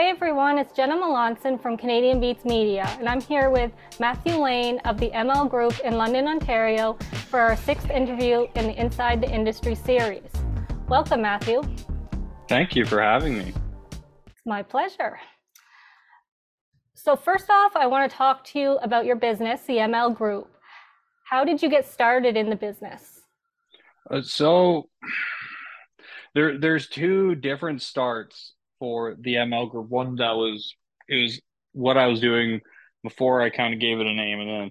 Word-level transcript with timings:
Hey 0.00 0.08
everyone, 0.08 0.56
it's 0.56 0.74
Jenna 0.74 0.96
Melanson 0.96 1.60
from 1.60 1.76
Canadian 1.76 2.20
Beats 2.20 2.46
Media, 2.46 2.88
and 2.98 3.06
I'm 3.06 3.20
here 3.20 3.50
with 3.50 3.70
Matthew 3.98 4.32
Layne 4.32 4.78
of 4.86 4.98
the 4.98 5.10
ML 5.10 5.50
Group 5.50 5.78
in 5.80 5.98
London, 5.98 6.26
Ontario, 6.26 6.96
for 7.28 7.38
our 7.38 7.54
sixth 7.54 7.90
interview 7.90 8.46
in 8.54 8.68
the 8.68 8.80
Inside 8.80 9.20
the 9.20 9.30
Industry 9.30 9.74
series. 9.74 10.30
Welcome, 10.88 11.20
Matthew. 11.20 11.60
Thank 12.48 12.74
you 12.74 12.86
for 12.86 13.02
having 13.02 13.36
me. 13.36 13.52
It's 14.26 14.46
my 14.46 14.62
pleasure. 14.62 15.20
So, 16.94 17.14
first 17.14 17.50
off, 17.50 17.76
I 17.76 17.86
want 17.86 18.10
to 18.10 18.16
talk 18.16 18.42
to 18.44 18.58
you 18.58 18.78
about 18.78 19.04
your 19.04 19.16
business, 19.16 19.60
the 19.66 19.74
ML 19.74 20.16
Group. 20.16 20.50
How 21.24 21.44
did 21.44 21.60
you 21.60 21.68
get 21.68 21.86
started 21.86 22.38
in 22.38 22.48
the 22.48 22.56
business? 22.56 23.20
Uh, 24.10 24.22
so, 24.22 24.88
there, 26.34 26.56
there's 26.56 26.88
two 26.88 27.34
different 27.34 27.82
starts 27.82 28.54
for 28.80 29.14
the 29.20 29.34
ML 29.34 29.70
group. 29.70 29.88
One 29.88 30.16
that 30.16 30.32
was 30.32 30.74
it 31.08 31.22
was 31.22 31.40
what 31.72 31.96
I 31.96 32.06
was 32.06 32.20
doing 32.20 32.60
before 33.04 33.40
I 33.40 33.50
kind 33.50 33.72
of 33.72 33.80
gave 33.80 34.00
it 34.00 34.06
a 34.06 34.14
name, 34.14 34.40
and 34.40 34.50
then 34.50 34.70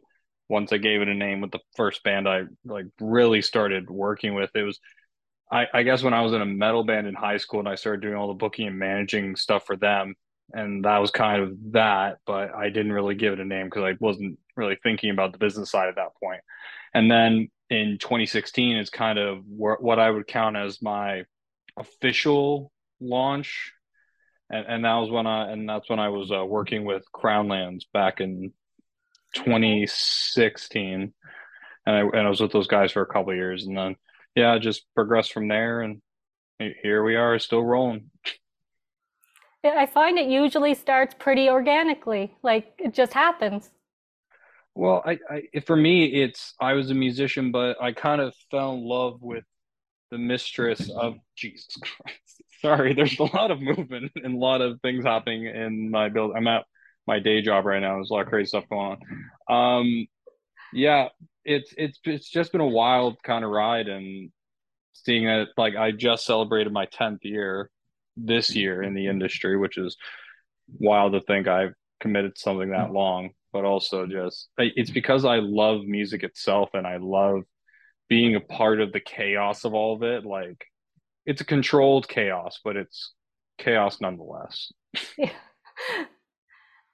once 0.50 0.74
I 0.74 0.78
gave 0.78 1.02
it 1.02 1.08
a 1.08 1.14
name 1.14 1.40
with 1.40 1.52
the 1.52 1.60
first 1.78 2.04
band 2.04 2.28
I 2.28 2.44
like 2.66 2.88
really 3.00 3.42
started 3.42 3.90
working 3.90 4.34
with, 4.34 4.50
it 4.56 4.64
was 4.64 4.80
I, 5.52 5.68
I 5.74 5.84
guess 5.84 6.04
when 6.04 6.14
I 6.14 6.22
was 6.22 6.34
in 6.34 6.42
a 6.42 6.46
metal 6.46 6.84
band 6.84 7.08
in 7.08 7.16
high 7.16 7.38
school 7.38 7.60
and 7.60 7.70
I 7.70 7.76
started 7.76 8.02
doing 8.02 8.16
all 8.16 8.28
the 8.28 8.34
booking 8.34 8.68
and 8.68 8.78
managing 8.78 9.36
stuff 9.36 9.66
for 9.66 9.78
them, 9.78 10.16
and 10.52 10.86
that 10.86 10.98
was 10.98 11.12
kind 11.12 11.42
of 11.42 11.54
that, 11.72 12.18
but 12.26 12.54
I 12.54 12.70
didn't 12.70 12.94
really 12.94 13.16
give 13.16 13.34
it 13.34 13.40
a 13.40 13.46
name 13.46 13.68
because 13.68 13.84
I 13.84 13.96
wasn't 14.00 14.38
really 14.56 14.78
thinking 14.84 15.12
about 15.12 15.32
the 15.32 15.40
business 15.40 15.72
side 15.72 15.90
at 15.90 15.96
that 15.96 16.16
point. 16.22 16.42
And 16.94 17.10
then 17.10 17.50
in 17.70 17.98
2016 18.00 18.78
is 18.78 18.90
kind 18.90 19.20
of 19.20 19.44
what 19.46 20.00
I 20.00 20.10
would 20.10 20.28
count 20.28 20.58
as 20.58 20.82
my 20.82 21.24
official 21.78 22.72
launch 23.00 23.74
and, 24.50 24.66
and 24.68 24.86
that 24.86 24.96
was 24.96 25.10
when 25.10 25.28
I 25.28 25.52
and 25.52 25.68
that's 25.68 25.90
when 25.90 26.00
I 26.00 26.10
was 26.10 26.32
uh, 26.32 26.46
working 26.46 26.86
with 26.86 27.04
Crownlands 27.14 27.84
back 27.94 28.20
in 28.20 28.52
2016, 29.36 31.14
and 31.86 31.96
I 31.96 32.00
and 32.00 32.20
I 32.20 32.30
was 32.30 32.42
with 32.42 32.52
those 32.52 32.68
guys 32.68 32.92
for 32.92 33.02
a 33.02 33.08
couple 33.08 33.34
years, 33.34 33.66
and 33.66 33.78
then 33.78 33.96
yeah, 34.36 34.58
just 34.58 34.86
progressed 34.96 35.34
from 35.34 35.48
there, 35.48 35.82
and 35.82 36.02
here 36.60 37.04
we 37.04 37.16
are, 37.16 37.40
still 37.40 37.64
rolling. 37.64 38.10
Yeah, 39.64 39.76
I 39.78 39.86
find 39.86 40.18
it 40.18 40.30
usually 40.30 40.74
starts 40.74 41.14
pretty 41.18 41.50
organically, 41.50 42.36
like 42.44 42.74
it 42.78 42.94
just 42.94 43.14
happens. 43.14 43.70
Well, 44.74 45.04
I, 45.06 45.20
I 45.30 45.60
for 45.66 45.76
me, 45.76 46.06
it's 46.06 46.54
I 46.60 46.74
was 46.74 46.90
a 46.90 46.96
musician, 46.96 47.52
but 47.52 47.82
I 47.82 47.92
kind 47.92 48.22
of 48.22 48.34
fell 48.50 48.74
in 48.74 48.86
love 48.86 49.22
with 49.22 49.44
the 50.12 50.18
mistress 50.18 50.90
of 50.90 51.16
Jesus 51.36 51.78
Christ 51.82 52.30
sorry, 52.62 52.94
there's 52.94 53.20
a 53.20 53.24
lot 53.24 53.52
of 53.52 53.62
movement 53.62 54.12
and 54.16 54.36
a 54.36 54.38
lot 54.38 54.62
of 54.62 54.82
things 54.82 55.04
happening 55.06 55.46
in 55.46 55.90
my 55.90 56.10
build. 56.10 56.34
I'm 56.36 56.48
at 56.48 56.66
my 57.08 57.20
day 57.20 57.42
job 57.42 57.66
right 57.66 57.82
now. 57.82 57.96
There's 57.96 58.10
a 58.10 58.14
lot 58.14 58.22
of 58.22 58.28
crazy 58.28 58.48
stuff 58.48 58.66
going 58.70 58.98
on. 59.48 59.80
Um, 59.80 60.08
yeah, 60.74 61.10
it's 61.46 61.74
it's 61.78 62.00
it's 62.04 62.30
just 62.30 62.52
been 62.52 62.62
a 62.62 62.68
wild 62.68 63.22
kind 63.24 63.44
of 63.44 63.52
ride, 63.52 63.88
and 63.88 64.32
seeing 64.94 65.26
it 65.26 65.50
like 65.58 65.76
I 65.76 65.92
just 65.92 66.26
celebrated 66.26 66.72
my 66.72 66.86
10th 66.88 67.20
year 67.24 67.70
this 68.18 68.56
year 68.56 68.84
in 68.84 68.94
the 68.94 69.08
industry, 69.08 69.58
which 69.58 69.78
is 69.78 69.98
wild 70.80 71.14
to 71.14 71.22
think 71.22 71.48
I've 71.48 71.74
committed 72.00 72.38
something 72.38 72.72
that 72.72 72.92
long. 72.92 73.32
But 73.52 73.66
also, 73.66 74.06
just 74.06 74.50
it's 74.58 74.92
because 74.92 75.26
I 75.26 75.38
love 75.38 75.82
music 75.82 76.24
itself, 76.24 76.70
and 76.74 76.86
I 76.86 76.98
love 76.98 77.44
being 78.10 78.36
a 78.36 78.42
part 78.42 78.82
of 78.82 78.92
the 78.92 79.00
chaos 79.00 79.64
of 79.64 79.74
all 79.74 79.96
of 79.96 80.04
it. 80.04 80.26
Like 80.26 80.66
it's 81.26 81.42
a 81.42 81.46
controlled 81.46 82.08
chaos, 82.08 82.60
but 82.64 82.76
it's 82.76 83.14
chaos 83.58 84.02
nonetheless. 84.02 84.72
yeah. 85.18 85.32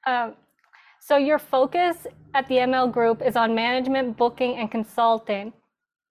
Um, 0.08 0.36
so 1.02 1.18
your 1.18 1.40
focus 1.40 2.06
at 2.36 2.48
the 2.48 2.58
ML 2.58 2.92
Group 2.92 3.24
is 3.24 3.36
on 3.36 3.56
management, 3.56 4.18
booking, 4.18 4.58
and 4.58 4.70
consulting. 4.70 5.52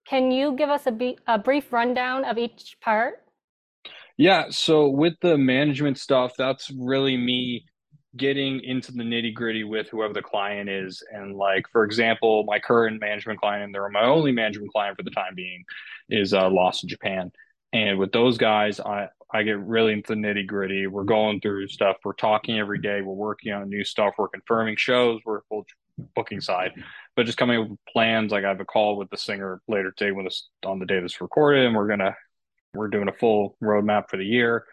Can 0.05 0.31
you 0.31 0.53
give 0.53 0.69
us 0.69 0.85
a, 0.85 0.91
be- 0.91 1.17
a 1.27 1.37
brief 1.37 1.71
rundown 1.71 2.25
of 2.25 2.37
each 2.37 2.75
part? 2.81 3.23
Yeah. 4.17 4.45
So 4.49 4.89
with 4.89 5.13
the 5.21 5.37
management 5.37 5.97
stuff, 5.97 6.33
that's 6.37 6.69
really 6.71 7.15
me 7.15 7.65
getting 8.17 8.61
into 8.61 8.91
the 8.91 9.03
nitty 9.03 9.33
gritty 9.33 9.63
with 9.63 9.89
whoever 9.89 10.13
the 10.13 10.21
client 10.21 10.69
is. 10.69 11.03
And 11.11 11.35
like, 11.35 11.65
for 11.71 11.83
example, 11.83 12.43
my 12.45 12.59
current 12.59 12.99
management 13.01 13.39
client, 13.39 13.63
and 13.63 13.73
they're 13.73 13.89
my 13.89 14.05
only 14.05 14.31
management 14.31 14.71
client 14.71 14.97
for 14.97 15.03
the 15.03 15.11
time 15.11 15.35
being, 15.35 15.63
is 16.09 16.33
uh, 16.33 16.49
Lost 16.49 16.83
in 16.83 16.89
Japan. 16.89 17.31
And 17.73 17.99
with 17.99 18.11
those 18.11 18.37
guys, 18.37 18.79
I 18.79 19.09
I 19.33 19.43
get 19.43 19.59
really 19.59 19.93
into 19.93 20.13
the 20.13 20.21
nitty 20.21 20.47
gritty. 20.47 20.87
We're 20.87 21.03
going 21.03 21.41
through 21.41 21.67
stuff. 21.67 21.97
We're 22.05 22.13
talking 22.13 22.57
every 22.57 22.79
day. 22.79 23.01
We're 23.01 23.13
working 23.13 23.51
on 23.51 23.69
new 23.69 23.83
stuff. 23.83 24.13
We're 24.17 24.29
confirming 24.29 24.77
shows. 24.77 25.19
We're 25.25 25.41
full 25.49 25.65
booking 26.15 26.41
side, 26.41 26.71
but 27.15 27.25
just 27.25 27.37
coming 27.37 27.59
up 27.59 27.69
with 27.69 27.79
plans. 27.91 28.31
Like 28.31 28.45
I 28.45 28.49
have 28.49 28.59
a 28.59 28.65
call 28.65 28.97
with 28.97 29.09
the 29.09 29.17
singer 29.17 29.61
later 29.67 29.91
today 29.91 30.11
when 30.11 30.25
this 30.25 30.47
on 30.65 30.79
the 30.79 30.85
day 30.85 30.99
this 31.01 31.19
recorded, 31.19 31.65
and 31.65 31.75
we're 31.75 31.87
gonna 31.87 32.15
we're 32.73 32.87
doing 32.87 33.09
a 33.09 33.13
full 33.13 33.57
roadmap 33.61 34.09
for 34.09 34.17
the 34.17 34.25
year, 34.25 34.65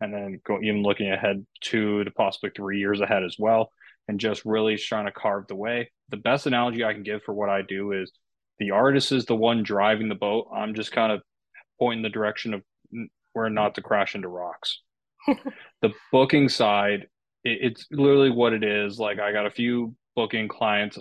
and 0.00 0.12
then 0.12 0.40
go 0.44 0.60
even 0.60 0.82
looking 0.82 1.10
ahead 1.10 1.44
two 1.60 2.04
to 2.04 2.10
possibly 2.10 2.50
three 2.54 2.78
years 2.78 3.00
ahead 3.00 3.24
as 3.24 3.36
well, 3.38 3.70
and 4.06 4.20
just 4.20 4.44
really 4.44 4.76
trying 4.76 5.06
to 5.06 5.12
carve 5.12 5.46
the 5.48 5.56
way. 5.56 5.90
The 6.10 6.16
best 6.16 6.46
analogy 6.46 6.84
I 6.84 6.92
can 6.92 7.02
give 7.02 7.22
for 7.22 7.34
what 7.34 7.48
I 7.48 7.62
do 7.62 7.92
is 7.92 8.12
the 8.58 8.72
artist 8.72 9.12
is 9.12 9.24
the 9.24 9.36
one 9.36 9.62
driving 9.62 10.08
the 10.08 10.14
boat. 10.14 10.48
I'm 10.54 10.74
just 10.74 10.92
kind 10.92 11.12
of 11.12 11.22
pointing 11.78 12.02
the 12.02 12.08
direction 12.08 12.54
of 12.54 12.62
where 13.32 13.50
not 13.50 13.74
to 13.76 13.82
crash 13.82 14.14
into 14.14 14.28
rocks. 14.28 14.80
the 15.82 15.92
booking 16.10 16.48
side, 16.48 17.06
it, 17.44 17.58
it's 17.62 17.86
literally 17.90 18.30
what 18.30 18.52
it 18.52 18.64
is. 18.64 18.98
Like 18.98 19.18
I 19.20 19.32
got 19.32 19.46
a 19.46 19.50
few 19.50 19.94
booking 20.16 20.48
clients 20.48 20.98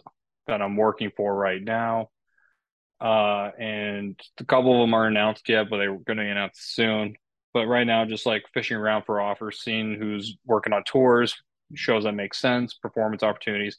that 0.47 0.61
I'm 0.61 0.77
working 0.77 1.11
for 1.15 1.33
right 1.35 1.61
now. 1.61 2.09
Uh, 2.99 3.51
and 3.59 4.19
a 4.39 4.45
couple 4.45 4.73
of 4.73 4.87
them 4.87 4.93
aren't 4.93 5.15
announced 5.15 5.47
yet, 5.49 5.69
but 5.69 5.77
they're 5.77 5.97
going 5.97 6.17
to 6.17 6.23
announce 6.23 6.59
soon. 6.59 7.15
But 7.53 7.67
right 7.67 7.87
now, 7.87 8.05
just 8.05 8.25
like 8.25 8.43
fishing 8.53 8.77
around 8.77 9.03
for 9.03 9.21
offers, 9.21 9.61
seeing 9.61 9.95
who's 9.95 10.37
working 10.45 10.73
on 10.73 10.83
tours, 10.83 11.35
shows 11.75 12.03
that 12.03 12.13
make 12.13 12.33
sense, 12.33 12.73
performance 12.75 13.23
opportunities, 13.23 13.77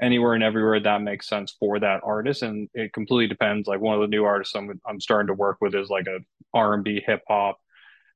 anywhere 0.00 0.34
and 0.34 0.42
everywhere 0.42 0.80
that 0.80 1.02
makes 1.02 1.28
sense 1.28 1.54
for 1.58 1.78
that 1.80 2.00
artist. 2.02 2.42
And 2.42 2.68
it 2.74 2.92
completely 2.92 3.26
depends. 3.26 3.68
Like 3.68 3.80
one 3.80 3.94
of 3.94 4.00
the 4.00 4.06
new 4.06 4.24
artists 4.24 4.54
I'm, 4.54 4.80
I'm 4.86 5.00
starting 5.00 5.28
to 5.28 5.34
work 5.34 5.58
with 5.60 5.74
is 5.74 5.88
like 5.88 6.06
a 6.06 6.18
R&B 6.54 7.02
hip 7.06 7.22
hop 7.28 7.58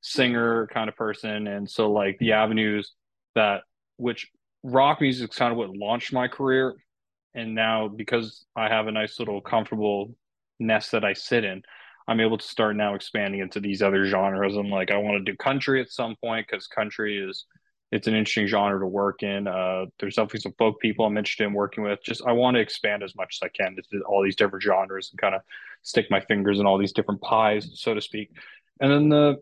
singer 0.03 0.67
kind 0.73 0.89
of 0.89 0.97
person. 0.97 1.47
And 1.47 1.69
so 1.69 1.93
like 1.93 2.19
the 2.19 2.33
avenues 2.33 2.93
that, 3.35 3.63
which 3.97 4.29
rock 4.63 5.01
music 5.01 5.31
is 5.31 5.37
kind 5.37 5.53
of 5.53 5.59
what 5.59 5.77
launched 5.77 6.13
my 6.13 6.29
career. 6.29 6.75
And 7.35 7.55
now 7.55 7.89
because 7.89 8.45
I 8.57 8.69
have 8.69 8.87
a 8.87 8.93
nice 8.93 9.19
little 9.19 9.41
comfortable 9.41 10.15
nest 10.59 10.93
that 10.93 11.05
I 11.05 11.13
sit 11.13 11.45
in, 11.45 11.63
I'm 12.11 12.21
able 12.21 12.37
to 12.37 12.47
start 12.47 12.77
now 12.77 12.95
expanding 12.95 13.41
into 13.41 13.61
these 13.61 13.81
other 13.81 14.05
genres. 14.05 14.57
I'm 14.57 14.69
like 14.69 14.91
I 14.91 14.99
want 14.99 15.25
to 15.25 15.33
do 15.33 15.37
country 15.37 15.81
at 15.81 15.91
some 15.91 16.17
point 16.23 16.47
because 16.51 16.67
country 16.67 17.17
is– 17.17 17.47
it's 17.93 18.07
an 18.07 18.15
interesting 18.15 18.47
genre 18.47 18.79
to 18.79 18.87
work 18.87 19.23
in. 19.23 19.49
Uh, 19.49 19.87
there's 19.99 20.15
definitely 20.15 20.41
some 20.41 20.55
folk 20.59 20.81
people 20.81 21.05
I'm 21.05 21.17
interested 21.17 21.45
in 21.45 21.53
working 21.53 21.83
with. 21.83 22.03
Just 22.05 22.23
I 22.25 22.33
want 22.33 22.55
to 22.55 22.61
expand 22.61 23.03
as 23.03 23.17
much 23.17 23.39
as 23.41 23.47
I 23.47 23.49
can 23.49 23.75
to 23.75 24.01
all 24.03 24.23
these 24.23 24.37
different 24.37 24.63
genres 24.63 25.11
and 25.11 25.21
kind 25.21 25.35
of 25.35 25.43
stick 25.83 26.07
my 26.11 26.21
fingers 26.21 26.61
in 26.61 26.67
all 26.67 26.79
these 26.79 26.93
different 26.93 27.21
pies, 27.21 27.69
so 27.75 27.95
to 27.95 28.01
speak. 28.01 28.31
And 28.81 28.93
then 28.93 29.09
the 29.09 29.37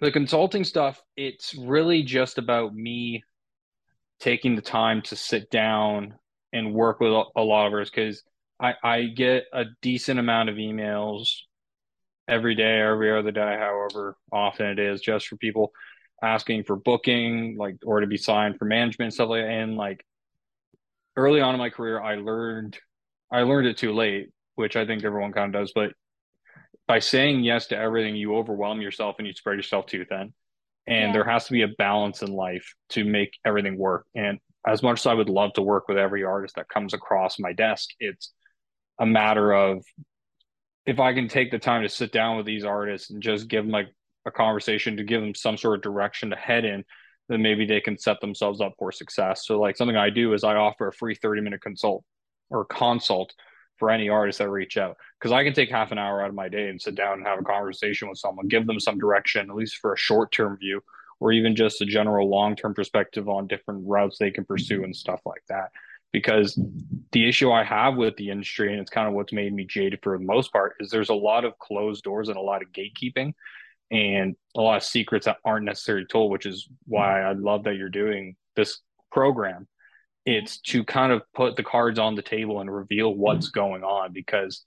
the 0.00 0.10
consulting 0.10 0.64
stuff, 0.64 1.00
it's 1.16 1.54
really 1.54 2.02
just 2.02 2.38
about 2.38 2.74
me 2.74 3.22
taking 4.18 4.56
the 4.56 4.62
time 4.62 5.02
to 5.02 5.16
sit 5.16 5.50
down 5.50 6.14
and 6.52 6.74
work 6.74 7.00
with 7.00 7.12
a 7.12 7.42
lot 7.42 7.66
of 7.66 7.74
us 7.74 7.90
because 7.90 8.22
I, 8.58 8.74
I 8.82 9.02
get 9.04 9.44
a 9.52 9.66
decent 9.80 10.18
amount 10.18 10.48
of 10.48 10.56
emails 10.56 11.42
every 12.28 12.54
day, 12.54 12.80
every 12.80 13.16
other 13.16 13.30
day, 13.30 13.56
however 13.58 14.16
often 14.32 14.66
it 14.66 14.78
is, 14.78 15.00
just 15.00 15.28
for 15.28 15.36
people 15.36 15.72
asking 16.22 16.64
for 16.64 16.76
booking, 16.76 17.56
like 17.56 17.76
or 17.84 18.00
to 18.00 18.06
be 18.06 18.16
signed 18.16 18.58
for 18.58 18.64
management 18.64 19.14
stuff 19.14 19.30
like 19.30 19.42
that. 19.42 19.50
And 19.50 19.76
like 19.76 20.04
early 21.16 21.40
on 21.40 21.54
in 21.54 21.58
my 21.58 21.70
career, 21.70 22.00
I 22.00 22.16
learned 22.16 22.78
I 23.32 23.42
learned 23.42 23.66
it 23.68 23.78
too 23.78 23.92
late, 23.92 24.30
which 24.56 24.76
I 24.76 24.86
think 24.86 25.04
everyone 25.04 25.32
kind 25.32 25.54
of 25.54 25.60
does. 25.60 25.72
But 25.74 25.92
by 26.86 26.98
saying 26.98 27.44
yes 27.44 27.68
to 27.68 27.76
everything, 27.76 28.16
you 28.16 28.36
overwhelm 28.36 28.80
yourself 28.80 29.16
and 29.18 29.26
you 29.26 29.32
spread 29.32 29.56
yourself 29.56 29.86
too 29.86 30.04
thin. 30.04 30.32
And 30.86 31.08
yeah. 31.08 31.12
there 31.12 31.24
has 31.24 31.46
to 31.46 31.52
be 31.52 31.62
a 31.62 31.68
balance 31.68 32.22
in 32.22 32.32
life 32.32 32.74
to 32.90 33.04
make 33.04 33.38
everything 33.44 33.78
work. 33.78 34.06
And 34.14 34.38
as 34.66 34.82
much 34.82 35.00
as 35.00 35.06
I 35.06 35.14
would 35.14 35.28
love 35.28 35.52
to 35.54 35.62
work 35.62 35.88
with 35.88 35.98
every 35.98 36.24
artist 36.24 36.56
that 36.56 36.68
comes 36.68 36.92
across 36.92 37.38
my 37.38 37.52
desk, 37.52 37.90
it's 38.00 38.32
a 38.98 39.06
matter 39.06 39.52
of 39.52 39.84
if 40.90 40.98
I 40.98 41.14
can 41.14 41.28
take 41.28 41.52
the 41.52 41.58
time 41.58 41.82
to 41.82 41.88
sit 41.88 42.10
down 42.10 42.36
with 42.36 42.46
these 42.46 42.64
artists 42.64 43.10
and 43.10 43.22
just 43.22 43.46
give 43.46 43.64
them 43.64 43.70
like 43.70 43.86
a 44.26 44.30
conversation 44.32 44.96
to 44.96 45.04
give 45.04 45.20
them 45.20 45.36
some 45.36 45.56
sort 45.56 45.76
of 45.76 45.82
direction 45.82 46.30
to 46.30 46.36
head 46.36 46.64
in, 46.64 46.84
then 47.28 47.42
maybe 47.42 47.64
they 47.64 47.80
can 47.80 47.96
set 47.96 48.20
themselves 48.20 48.60
up 48.60 48.74
for 48.76 48.90
success. 48.90 49.46
So 49.46 49.60
like 49.60 49.76
something 49.76 49.96
I 49.96 50.10
do 50.10 50.34
is 50.34 50.42
I 50.42 50.56
offer 50.56 50.88
a 50.88 50.92
free 50.92 51.14
30 51.14 51.42
minute 51.42 51.62
consult 51.62 52.02
or 52.50 52.64
consult 52.64 53.32
for 53.76 53.88
any 53.88 54.08
artist 54.08 54.40
that 54.40 54.50
reach 54.50 54.76
out 54.76 54.96
because 55.20 55.30
I 55.30 55.44
can 55.44 55.54
take 55.54 55.70
half 55.70 55.92
an 55.92 55.98
hour 55.98 56.24
out 56.24 56.30
of 56.30 56.34
my 56.34 56.48
day 56.48 56.68
and 56.68 56.82
sit 56.82 56.96
down 56.96 57.18
and 57.18 57.26
have 57.26 57.38
a 57.38 57.44
conversation 57.44 58.08
with 58.08 58.18
someone, 58.18 58.48
give 58.48 58.66
them 58.66 58.80
some 58.80 58.98
direction, 58.98 59.48
at 59.48 59.54
least 59.54 59.76
for 59.76 59.92
a 59.92 59.96
short 59.96 60.32
term 60.32 60.58
view, 60.58 60.82
or 61.20 61.30
even 61.30 61.54
just 61.54 61.80
a 61.82 61.86
general 61.86 62.28
long 62.28 62.56
term 62.56 62.74
perspective 62.74 63.28
on 63.28 63.46
different 63.46 63.84
routes 63.86 64.18
they 64.18 64.32
can 64.32 64.44
pursue 64.44 64.82
and 64.82 64.96
stuff 64.96 65.20
like 65.24 65.44
that. 65.48 65.70
Because 66.12 66.60
the 67.12 67.28
issue 67.28 67.52
I 67.52 67.62
have 67.62 67.96
with 67.96 68.16
the 68.16 68.30
industry, 68.30 68.72
and 68.72 68.80
it's 68.80 68.90
kind 68.90 69.06
of 69.06 69.14
what's 69.14 69.32
made 69.32 69.52
me 69.52 69.64
jaded 69.64 70.00
for 70.02 70.18
the 70.18 70.24
most 70.24 70.52
part, 70.52 70.74
is 70.80 70.90
there's 70.90 71.08
a 71.08 71.14
lot 71.14 71.44
of 71.44 71.58
closed 71.58 72.02
doors 72.02 72.28
and 72.28 72.36
a 72.36 72.40
lot 72.40 72.62
of 72.62 72.72
gatekeeping 72.72 73.32
and 73.90 74.36
a 74.56 74.60
lot 74.60 74.76
of 74.76 74.82
secrets 74.84 75.26
that 75.26 75.38
aren't 75.44 75.66
necessarily 75.66 76.06
told, 76.06 76.30
which 76.30 76.46
is 76.46 76.68
why 76.86 77.20
I 77.20 77.32
love 77.32 77.64
that 77.64 77.76
you're 77.76 77.88
doing 77.88 78.36
this 78.56 78.80
program. 79.10 79.66
It's 80.26 80.60
to 80.60 80.84
kind 80.84 81.12
of 81.12 81.22
put 81.34 81.56
the 81.56 81.62
cards 81.62 81.98
on 81.98 82.14
the 82.14 82.22
table 82.22 82.60
and 82.60 82.72
reveal 82.72 83.14
what's 83.14 83.48
going 83.48 83.82
on 83.82 84.12
because 84.12 84.64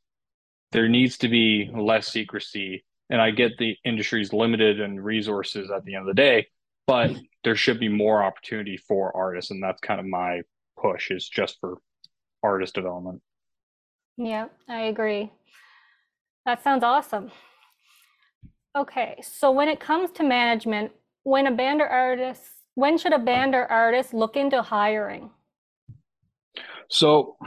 there 0.72 0.90
needs 0.90 1.18
to 1.20 1.30
be 1.30 1.70
less 1.74 2.08
secrecy. 2.08 2.84
And 3.10 3.22
I 3.22 3.32
get 3.32 3.58
the 3.58 3.78
industry's 3.86 4.34
limited 4.34 4.82
and 4.82 5.04
resources 5.04 5.70
at 5.72 5.86
the 5.86 5.96
end 5.96 6.10
of 6.10 6.16
the 6.16 6.22
day, 6.22 6.48
but 6.88 7.12
there 7.44 7.56
should 7.56 7.80
be 7.80 7.90
more 7.90 8.24
opportunity 8.24 8.78
for 8.78 9.16
artists. 9.16 9.52
And 9.52 9.62
that's 9.62 9.80
kind 9.82 10.00
of 10.00 10.06
my 10.06 10.42
push 10.80 11.12
is 11.12 11.28
just 11.28 11.60
for 11.60 11.78
artist 12.44 12.76
development. 12.76 13.22
Yeah, 14.18 14.48
I 14.68 14.84
agree. 14.84 15.32
That 16.46 16.64
sounds 16.64 16.84
awesome. 16.84 17.32
Okay, 18.76 19.20
so 19.22 19.52
when 19.52 19.70
it 19.70 19.80
comes 19.80 20.12
to 20.12 20.24
management, 20.24 20.92
when 21.24 21.48
a 21.48 21.52
band 21.52 21.82
or 21.82 21.88
artist, 21.88 22.42
when 22.76 22.98
should 22.98 23.14
a 23.14 23.20
band 23.20 23.56
or 23.56 23.66
artist 23.72 24.14
look 24.14 24.36
into 24.36 24.62
hiring? 24.62 25.30
So 26.90 27.38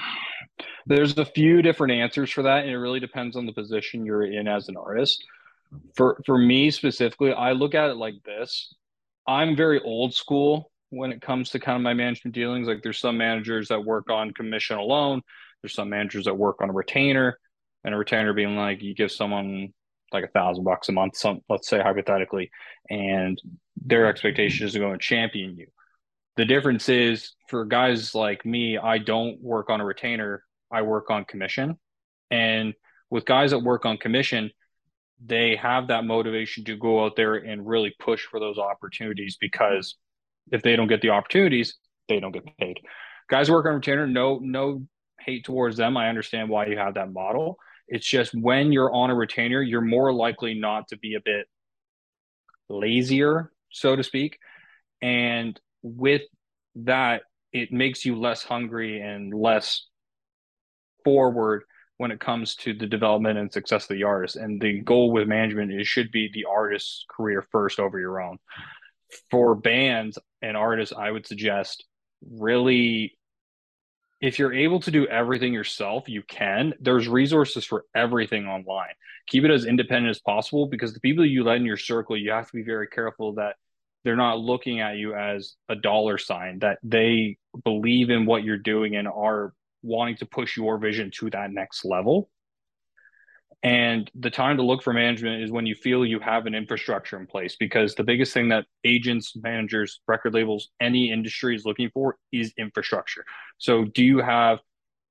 there's 0.87 1.19
a 1.19 1.25
few 1.25 1.63
different 1.63 1.93
answers 1.93 2.31
for 2.31 2.43
that, 2.43 2.63
and 2.63 2.71
it 2.71 2.79
really 2.79 3.01
depends 3.01 3.37
on 3.37 3.45
the 3.45 3.53
position 3.53 4.07
you're 4.07 4.25
in 4.25 4.49
as 4.49 4.69
an 4.69 4.77
artist. 4.77 5.25
For 5.97 6.23
for 6.25 6.39
me 6.39 6.71
specifically, 6.71 7.33
I 7.33 7.53
look 7.53 7.75
at 7.75 7.91
it 7.91 7.97
like 7.97 8.23
this. 8.25 8.73
I'm 9.27 9.57
very 9.57 9.81
old 9.83 10.15
school 10.15 10.71
when 10.91 11.13
it 11.13 11.21
comes 11.21 11.51
to 11.51 11.59
kind 11.59 11.77
of 11.77 11.83
my 11.83 11.95
management 11.95 12.35
dealings. 12.35 12.69
Like 12.69 12.83
there's 12.83 12.99
some 12.99 13.19
managers 13.19 13.69
that 13.69 13.85
work 13.85 14.11
on 14.11 14.33
commission 14.33 14.79
alone. 14.79 15.23
There's 15.63 15.75
some 15.75 15.91
managers 15.91 16.27
that 16.27 16.37
work 16.37 16.61
on 16.61 16.71
a 16.71 16.73
retainer, 16.73 17.39
and 17.85 17.95
a 17.95 17.99
retainer 17.99 18.33
being 18.33 18.57
like 18.57 18.83
you 18.83 18.95
give 18.95 19.11
someone 19.13 19.73
like 20.13 20.25
a 20.25 20.29
thousand 20.29 20.65
bucks 20.65 20.89
a 20.89 20.93
month, 20.93 21.17
some 21.17 21.41
let's 21.49 21.69
say 21.69 21.81
hypothetically, 21.81 22.51
and 22.89 23.41
their 23.85 24.07
expectation 24.07 24.67
is 24.67 24.73
to 24.73 24.79
go 24.79 24.93
and 24.93 25.01
champion 25.01 25.57
you. 25.57 25.67
The 26.37 26.45
difference 26.45 26.89
is 26.89 27.35
for 27.49 27.65
guys 27.65 28.15
like 28.15 28.45
me, 28.45 28.79
I 28.79 28.99
don't 28.99 29.41
work 29.41 29.71
on 29.71 29.81
a 29.81 29.85
retainer, 29.85 30.45
I 30.71 30.83
work 30.83 31.11
on 31.11 31.25
commission. 31.25 31.79
And 32.31 32.75
with 33.11 33.25
guys 33.25 33.53
that 33.53 33.61
work 33.61 33.87
on 33.87 33.97
commission, 33.97 34.51
they 35.25 35.57
have 35.57 35.89
that 35.89 36.05
motivation 36.05 36.65
to 36.65 36.77
go 36.77 37.05
out 37.05 37.17
there 37.17 37.35
and 37.35 37.67
really 37.67 37.95
push 37.99 38.25
for 38.25 38.39
those 38.39 38.59
opportunities 38.59 39.39
because 39.41 39.97
if 40.53 40.63
they 40.63 40.77
don't 40.77 40.89
get 40.89 41.01
the 41.01 41.11
opportunities, 41.11 41.77
they 42.09 42.21
don't 42.21 42.33
get 42.33 42.45
paid. 42.59 42.81
Guys 43.29 43.51
work 43.51 43.67
on 43.67 43.75
retainer, 43.75 44.07
no, 44.07 44.39
no 44.41 44.87
hate 45.21 45.45
towards 45.45 45.77
them. 45.77 45.97
I 45.97 46.09
understand 46.09 46.49
why 46.49 46.67
you 46.67 46.79
have 46.79 46.95
that 46.95 47.13
model. 47.13 47.59
It's 47.89 48.07
just 48.07 48.35
when 48.35 48.73
you're 48.73 48.93
on 48.93 49.11
a 49.11 49.15
retainer, 49.15 49.63
you're 49.63 49.81
more 49.81 50.13
likely 50.13 50.55
not 50.55 50.89
to 50.89 50.99
be 50.99 51.15
a 51.15 51.21
bit 51.21 51.47
lazier, 52.69 53.53
so 53.71 53.97
to 53.97 54.03
speak. 54.03 54.39
And 55.03 55.59
with 55.83 56.23
that, 56.77 57.23
it 57.53 57.73
makes 57.73 58.05
you 58.05 58.17
less 58.17 58.43
hungry 58.43 59.01
and 59.01 59.33
less 59.33 59.87
forward 61.05 61.63
when 61.99 62.11
it 62.11 62.21
comes 62.21 62.55
to 62.57 62.75
the 62.75 62.87
development 62.87 63.39
and 63.39 63.53
success 63.53 63.85
of 63.85 63.97
the 63.97 64.03
artist. 64.05 64.37
And 64.37 64.61
the 64.61 64.81
goal 64.81 65.13
with 65.13 65.29
management 65.29 65.73
is 65.73 65.89
should 65.89 66.11
be 66.11 66.31
the 66.33 66.45
artist's 66.45 67.05
career 67.09 67.43
first 67.51 67.79
over 67.79 67.99
your 67.99 68.21
own. 68.21 68.39
For 69.31 69.55
bands 69.55 70.19
and 70.47 70.57
artists, 70.57 70.95
I 70.97 71.11
would 71.11 71.27
suggest 71.27 71.85
really 72.31 73.17
if 74.21 74.39
you're 74.39 74.55
able 74.55 74.81
to 74.81 74.91
do 74.91 75.07
everything 75.07 75.53
yourself, 75.53 76.09
you 76.09 76.23
can. 76.23 76.73
There's 76.81 77.07
resources 77.07 77.65
for 77.65 77.85
everything 77.95 78.47
online. 78.47 78.95
Keep 79.27 79.45
it 79.45 79.51
as 79.51 79.67
independent 79.67 80.11
as 80.11 80.21
possible 80.21 80.69
because 80.69 80.95
the 80.95 81.01
people 81.01 81.27
you 81.27 81.45
let 81.45 81.57
in 81.57 81.67
your 81.67 81.77
circle, 81.77 82.17
you 82.17 82.31
have 82.31 82.47
to 82.47 82.57
be 82.57 82.63
very 82.63 82.87
careful 82.87 83.35
that 83.35 83.57
they're 84.05 84.17
not 84.17 84.39
looking 84.39 84.81
at 84.81 84.97
you 84.97 85.15
as 85.15 85.57
a 85.69 85.75
dollar 85.75 86.17
sign, 86.17 86.61
that 86.61 86.79
they 86.83 87.37
believe 87.65 88.09
in 88.09 88.25
what 88.25 88.45
you're 88.45 88.57
doing 88.57 88.97
and 88.97 89.09
are 89.09 89.53
wanting 89.83 90.17
to 90.17 90.27
push 90.27 90.57
your 90.57 90.79
vision 90.79 91.11
to 91.19 91.29
that 91.31 91.51
next 91.51 91.85
level. 91.85 92.31
And 93.67 94.09
the 94.15 94.31
time 94.31 94.59
to 94.59 94.63
look 94.63 94.81
for 94.81 94.93
management 94.93 95.43
is 95.43 95.51
when 95.51 95.67
you 95.67 95.75
feel 95.75 96.07
you 96.07 96.21
have 96.21 96.47
an 96.47 96.55
infrastructure 96.55 97.19
in 97.19 97.27
place, 97.27 97.57
because 97.59 97.97
the 97.97 98.05
biggest 98.05 98.33
thing 98.33 98.49
that 98.51 98.65
agents, 98.85 99.33
managers, 99.35 99.99
record 100.07 100.35
labels, 100.35 100.69
any 100.81 101.11
industry 101.11 101.57
is 101.57 101.65
looking 101.65 101.91
for 101.93 102.17
is 102.31 102.53
infrastructure. 102.57 103.25
So, 103.59 103.85
do 103.85 104.05
you 104.05 104.19
have 104.19 104.61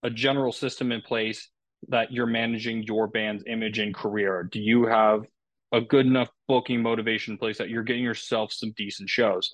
a 0.04 0.10
general 0.10 0.54
system 0.54 0.94
in 0.94 1.02
place 1.02 1.50
that 1.90 2.14
you're 2.14 2.28
managing 2.28 2.84
your 2.84 3.08
band's 3.08 3.44
image 3.46 3.78
and 3.78 3.94
career? 3.94 4.48
Do 4.50 4.62
you 4.62 4.86
have 4.86 5.26
a 5.74 5.82
good 5.82 6.06
enough 6.06 6.30
booking 6.48 6.82
motivation 6.82 7.34
in 7.34 7.38
place 7.38 7.58
that 7.58 7.68
you're 7.68 7.84
getting 7.84 8.04
yourself 8.04 8.54
some 8.54 8.72
decent 8.78 9.10
shows? 9.10 9.52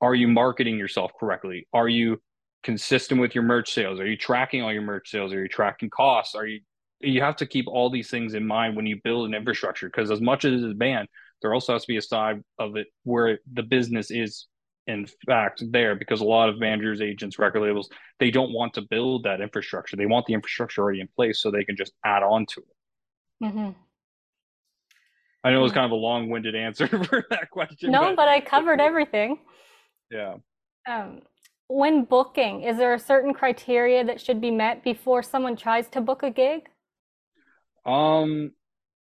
Are 0.00 0.14
you 0.14 0.28
marketing 0.28 0.78
yourself 0.78 1.10
correctly? 1.18 1.66
Are 1.72 1.88
you 1.88 2.22
consistent 2.62 3.20
with 3.20 3.34
your 3.34 3.42
merch 3.42 3.72
sales? 3.72 3.98
Are 3.98 4.06
you 4.06 4.16
tracking 4.16 4.62
all 4.62 4.72
your 4.72 4.82
merch 4.82 5.10
sales? 5.10 5.32
Are 5.32 5.42
you 5.42 5.48
tracking 5.48 5.90
costs? 5.90 6.36
Are 6.36 6.46
you 6.46 6.60
you 7.04 7.20
have 7.20 7.36
to 7.36 7.46
keep 7.46 7.66
all 7.68 7.90
these 7.90 8.10
things 8.10 8.34
in 8.34 8.46
mind 8.46 8.76
when 8.76 8.86
you 8.86 9.00
build 9.02 9.26
an 9.28 9.34
infrastructure 9.34 9.86
because 9.86 10.10
as 10.10 10.20
much 10.20 10.44
as 10.44 10.62
it 10.62 10.66
is 10.66 10.74
banned, 10.74 11.08
there 11.42 11.54
also 11.54 11.72
has 11.72 11.82
to 11.82 11.88
be 11.88 11.96
a 11.96 12.02
side 12.02 12.42
of 12.58 12.76
it 12.76 12.88
where 13.04 13.38
the 13.52 13.62
business 13.62 14.10
is 14.10 14.46
in 14.86 15.06
fact 15.26 15.62
there 15.70 15.94
because 15.94 16.20
a 16.20 16.24
lot 16.24 16.48
of 16.48 16.58
managers, 16.58 17.00
agents, 17.00 17.38
record 17.38 17.62
labels, 17.62 17.88
they 18.20 18.30
don't 18.30 18.52
want 18.52 18.74
to 18.74 18.82
build 18.82 19.24
that 19.24 19.40
infrastructure. 19.40 19.96
They 19.96 20.06
want 20.06 20.26
the 20.26 20.34
infrastructure 20.34 20.82
already 20.82 21.00
in 21.00 21.08
place 21.08 21.40
so 21.40 21.50
they 21.50 21.64
can 21.64 21.76
just 21.76 21.92
add 22.04 22.22
on 22.22 22.46
to 22.46 22.60
it. 22.60 23.46
Mm-hmm. 23.46 23.70
I 25.42 25.50
know 25.50 25.60
it 25.60 25.62
was 25.62 25.72
kind 25.72 25.84
of 25.84 25.92
a 25.92 25.96
long-winded 25.96 26.54
answer 26.54 26.86
for 27.04 27.24
that 27.30 27.50
question. 27.50 27.90
No, 27.90 28.00
but, 28.00 28.16
but 28.16 28.28
I 28.28 28.40
covered 28.40 28.80
everything. 28.80 29.38
Yeah. 30.10 30.36
Um, 30.88 31.20
when 31.68 32.04
booking, 32.04 32.62
is 32.62 32.76
there 32.76 32.94
a 32.94 32.98
certain 32.98 33.34
criteria 33.34 34.04
that 34.04 34.20
should 34.20 34.40
be 34.40 34.50
met 34.50 34.82
before 34.84 35.22
someone 35.22 35.56
tries 35.56 35.88
to 35.88 36.00
book 36.00 36.22
a 36.22 36.30
gig? 36.30 36.68
Um, 37.86 38.52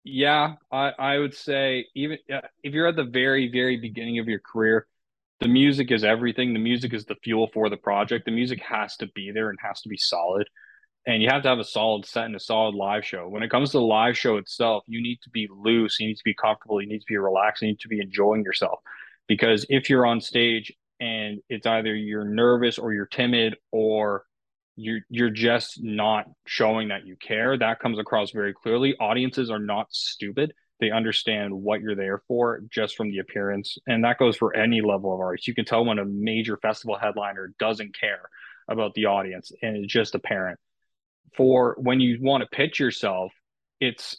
yeah, 0.03 0.55
I 0.71 0.91
I 0.97 1.17
would 1.17 1.33
say 1.33 1.87
even 1.95 2.17
if 2.27 2.73
you're 2.73 2.87
at 2.87 2.95
the 2.95 3.03
very 3.03 3.49
very 3.51 3.77
beginning 3.77 4.19
of 4.19 4.27
your 4.27 4.39
career, 4.39 4.87
the 5.39 5.47
music 5.47 5.91
is 5.91 6.03
everything. 6.03 6.53
The 6.53 6.59
music 6.59 6.93
is 6.93 7.05
the 7.05 7.15
fuel 7.23 7.49
for 7.53 7.69
the 7.69 7.77
project. 7.77 8.25
The 8.25 8.31
music 8.31 8.61
has 8.61 8.95
to 8.97 9.07
be 9.07 9.31
there 9.31 9.49
and 9.49 9.59
has 9.61 9.81
to 9.81 9.89
be 9.89 9.97
solid. 9.97 10.47
And 11.05 11.21
you 11.21 11.29
have 11.29 11.43
to 11.43 11.49
have 11.49 11.59
a 11.59 11.65
solid 11.65 12.05
set 12.05 12.25
and 12.25 12.35
a 12.35 12.39
solid 12.39 12.75
live 12.75 13.05
show. 13.05 13.27
When 13.27 13.43
it 13.43 13.51
comes 13.51 13.71
to 13.71 13.77
the 13.77 13.83
live 13.83 14.17
show 14.17 14.37
itself, 14.37 14.83
you 14.87 15.01
need 15.03 15.19
to 15.23 15.29
be 15.29 15.49
loose, 15.51 15.99
you 15.99 16.07
need 16.07 16.15
to 16.15 16.23
be 16.23 16.33
comfortable, 16.33 16.81
you 16.81 16.87
need 16.87 16.99
to 16.99 17.05
be 17.05 17.17
relaxed, 17.17 17.61
you 17.61 17.67
need 17.67 17.81
to 17.81 17.89
be 17.89 17.99
enjoying 17.99 18.43
yourself. 18.43 18.79
Because 19.27 19.65
if 19.67 19.89
you're 19.89 20.05
on 20.05 20.21
stage 20.21 20.71
and 21.01 21.41
it's 21.49 21.67
either 21.67 21.93
you're 21.93 22.23
nervous 22.23 22.79
or 22.79 22.93
you're 22.93 23.05
timid 23.05 23.57
or 23.71 24.23
you're 24.75 25.01
you're 25.09 25.29
just 25.29 25.83
not 25.83 26.25
showing 26.45 26.89
that 26.89 27.05
you 27.05 27.15
care. 27.15 27.57
That 27.57 27.79
comes 27.79 27.99
across 27.99 28.31
very 28.31 28.53
clearly. 28.53 28.95
Audiences 28.99 29.49
are 29.49 29.59
not 29.59 29.87
stupid. 29.91 30.53
They 30.79 30.91
understand 30.91 31.53
what 31.53 31.81
you're 31.81 31.95
there 31.95 32.21
for 32.27 32.61
just 32.69 32.95
from 32.95 33.11
the 33.11 33.19
appearance. 33.19 33.77
And 33.87 34.03
that 34.03 34.17
goes 34.17 34.35
for 34.35 34.55
any 34.55 34.81
level 34.81 35.13
of 35.13 35.19
art 35.19 35.45
you 35.47 35.53
can 35.53 35.65
tell 35.65 35.85
when 35.85 35.99
a 35.99 36.05
major 36.05 36.57
festival 36.57 36.97
headliner 36.99 37.53
doesn't 37.59 37.97
care 37.97 38.29
about 38.67 38.93
the 38.93 39.05
audience 39.05 39.51
and 39.61 39.77
it's 39.77 39.93
just 39.93 40.15
apparent. 40.15 40.59
For 41.37 41.75
when 41.79 41.99
you 41.99 42.17
want 42.21 42.41
to 42.41 42.55
pitch 42.55 42.79
yourself 42.79 43.31
it's 43.79 44.17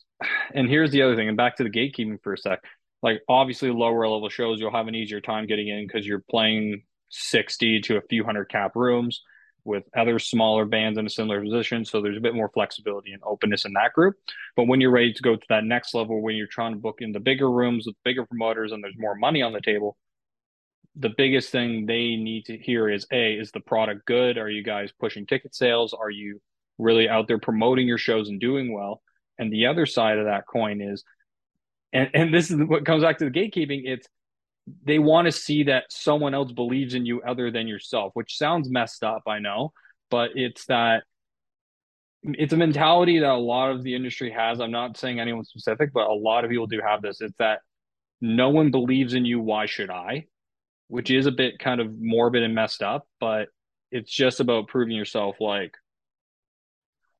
and 0.54 0.68
here's 0.68 0.90
the 0.90 1.02
other 1.02 1.16
thing 1.16 1.28
and 1.28 1.36
back 1.36 1.56
to 1.56 1.64
the 1.64 1.70
gatekeeping 1.70 2.22
for 2.22 2.34
a 2.34 2.38
sec. 2.38 2.60
Like 3.02 3.20
obviously 3.28 3.70
lower 3.70 4.08
level 4.08 4.28
shows 4.28 4.60
you'll 4.60 4.70
have 4.70 4.88
an 4.88 4.94
easier 4.94 5.20
time 5.20 5.46
getting 5.46 5.68
in 5.68 5.86
because 5.86 6.06
you're 6.06 6.24
playing 6.30 6.84
60 7.10 7.80
to 7.82 7.96
a 7.96 8.02
few 8.08 8.24
hundred 8.24 8.46
cap 8.46 8.72
rooms 8.74 9.22
with 9.64 9.84
other 9.96 10.18
smaller 10.18 10.64
bands 10.64 10.98
in 10.98 11.06
a 11.06 11.10
similar 11.10 11.42
position. 11.42 11.84
So 11.84 12.00
there's 12.00 12.16
a 12.16 12.20
bit 12.20 12.34
more 12.34 12.50
flexibility 12.50 13.12
and 13.12 13.22
openness 13.24 13.64
in 13.64 13.72
that 13.74 13.94
group. 13.94 14.16
But 14.56 14.66
when 14.66 14.80
you're 14.80 14.90
ready 14.90 15.12
to 15.12 15.22
go 15.22 15.36
to 15.36 15.46
that 15.48 15.64
next 15.64 15.94
level, 15.94 16.20
when 16.20 16.36
you're 16.36 16.46
trying 16.46 16.72
to 16.72 16.78
book 16.78 17.00
in 17.00 17.12
the 17.12 17.20
bigger 17.20 17.50
rooms 17.50 17.86
with 17.86 17.96
bigger 18.04 18.26
promoters 18.26 18.72
and 18.72 18.84
there's 18.84 18.98
more 18.98 19.14
money 19.14 19.42
on 19.42 19.52
the 19.52 19.60
table, 19.60 19.96
the 20.96 21.12
biggest 21.16 21.50
thing 21.50 21.86
they 21.86 22.16
need 22.16 22.44
to 22.46 22.56
hear 22.56 22.88
is 22.88 23.06
A, 23.10 23.34
is 23.34 23.50
the 23.50 23.60
product 23.60 24.06
good? 24.06 24.38
Are 24.38 24.50
you 24.50 24.62
guys 24.62 24.92
pushing 25.00 25.26
ticket 25.26 25.54
sales? 25.54 25.92
Are 25.92 26.10
you 26.10 26.40
really 26.78 27.08
out 27.08 27.26
there 27.26 27.38
promoting 27.38 27.88
your 27.88 27.98
shows 27.98 28.28
and 28.28 28.40
doing 28.40 28.72
well? 28.72 29.02
And 29.38 29.52
the 29.52 29.66
other 29.66 29.86
side 29.86 30.18
of 30.18 30.26
that 30.26 30.46
coin 30.46 30.80
is, 30.80 31.02
and, 31.92 32.10
and 32.14 32.34
this 32.34 32.50
is 32.50 32.58
what 32.58 32.84
comes 32.84 33.02
back 33.02 33.18
to 33.18 33.24
the 33.24 33.30
gatekeeping, 33.30 33.82
it's 33.84 34.06
they 34.84 34.98
want 34.98 35.26
to 35.26 35.32
see 35.32 35.64
that 35.64 35.84
someone 35.90 36.34
else 36.34 36.52
believes 36.52 36.94
in 36.94 37.04
you 37.06 37.22
other 37.22 37.50
than 37.50 37.68
yourself, 37.68 38.12
which 38.14 38.38
sounds 38.38 38.70
messed 38.70 39.04
up, 39.04 39.22
I 39.26 39.38
know, 39.38 39.72
but 40.10 40.30
it's 40.34 40.64
that 40.66 41.04
it's 42.22 42.54
a 42.54 42.56
mentality 42.56 43.18
that 43.18 43.30
a 43.30 43.36
lot 43.36 43.70
of 43.70 43.82
the 43.82 43.94
industry 43.94 44.30
has. 44.30 44.60
I'm 44.60 44.70
not 44.70 44.96
saying 44.96 45.20
anyone 45.20 45.44
specific, 45.44 45.92
but 45.92 46.08
a 46.08 46.14
lot 46.14 46.44
of 46.44 46.50
people 46.50 46.66
do 46.66 46.80
have 46.80 47.02
this. 47.02 47.20
It's 47.20 47.36
that 47.38 47.60
no 48.20 48.48
one 48.48 48.70
believes 48.70 49.12
in 49.12 49.26
you. 49.26 49.40
Why 49.40 49.66
should 49.66 49.90
I? 49.90 50.24
which 50.88 51.10
is 51.10 51.26
a 51.26 51.32
bit 51.32 51.58
kind 51.58 51.80
of 51.80 51.98
morbid 51.98 52.42
and 52.42 52.54
messed 52.54 52.82
up, 52.82 53.06
but 53.20 53.48
it's 53.90 54.10
just 54.10 54.40
about 54.40 54.68
proving 54.68 54.96
yourself 54.96 55.36
like 55.40 55.74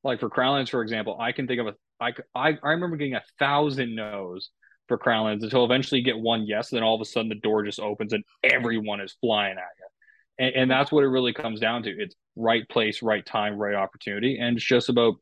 like 0.03 0.21
for 0.21 0.29
Crownlands, 0.29 0.69
for 0.69 0.83
example, 0.83 1.17
I 1.19 1.33
can 1.33 1.47
think 1.47 1.61
of 1.61 1.67
a 1.69 1.75
I, 2.01 2.13
I, 2.35 2.59
I 2.63 2.71
remember 2.71 2.97
getting 2.97 3.15
a 3.15 3.23
thousand 3.39 3.95
no's 3.95 4.51
for 4.89 4.99
Crownlands 4.99 5.43
until 5.43 5.65
eventually 5.65 6.01
you 6.01 6.05
get 6.05 6.19
one 6.19 6.47
yes, 6.47 6.71
and 6.71 6.77
then 6.77 6.85
all 6.85 6.95
of 6.95 7.01
a 7.01 7.05
sudden 7.05 7.29
the 7.29 7.35
door 7.37 7.65
just 7.65 7.81
opens 7.81 8.13
and 8.13 8.25
everyone 8.43 9.01
is 9.01 9.17
flying 9.21 9.57
at 9.57 9.65
you. 9.79 10.47
And, 10.47 10.55
and 10.55 10.71
that's 10.71 10.93
what 10.93 11.05
it 11.05 11.09
really 11.09 11.33
comes 11.33 11.61
down 11.61 11.83
to. 11.85 11.91
It's 11.91 12.15
right 12.37 12.69
place, 12.69 13.03
right 13.03 13.25
time, 13.25 13.57
right 13.57 13.75
opportunity. 13.75 14.39
And 14.39 14.57
it's 14.57 14.67
just 14.67 14.89
about 14.89 15.15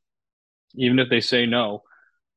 even 0.74 0.98
if 0.98 1.08
they 1.10 1.20
say 1.20 1.46
no, 1.46 1.82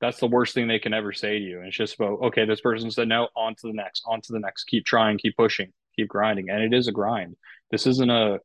that's 0.02 0.20
the 0.20 0.28
worst 0.28 0.54
thing 0.54 0.68
they 0.68 0.80
can 0.80 0.94
ever 0.94 1.14
say 1.14 1.40
to 1.40 1.46
you. 1.46 1.60
And 1.60 1.68
it's 1.68 1.78
just 1.78 1.96
about, 1.96 2.20
okay, 2.24 2.46
this 2.46 2.62
person 2.62 2.92
said 2.92 3.08
no, 3.08 3.30
on 3.36 3.56
to 3.56 3.68
the 3.68 3.74
next, 3.74 4.04
on 4.06 4.22
to 4.22 4.34
the 4.34 4.40
next. 4.40 4.66
Keep 4.66 4.86
trying, 4.86 5.18
keep 5.18 5.38
pushing, 5.38 5.72
keep 5.96 6.10
grinding. 6.10 6.50
And 6.50 6.62
it 6.62 6.78
is 6.78 6.88
a 6.88 6.92
grind. 6.92 7.38
This 7.72 7.88
isn't 7.88 8.10
a 8.10 8.40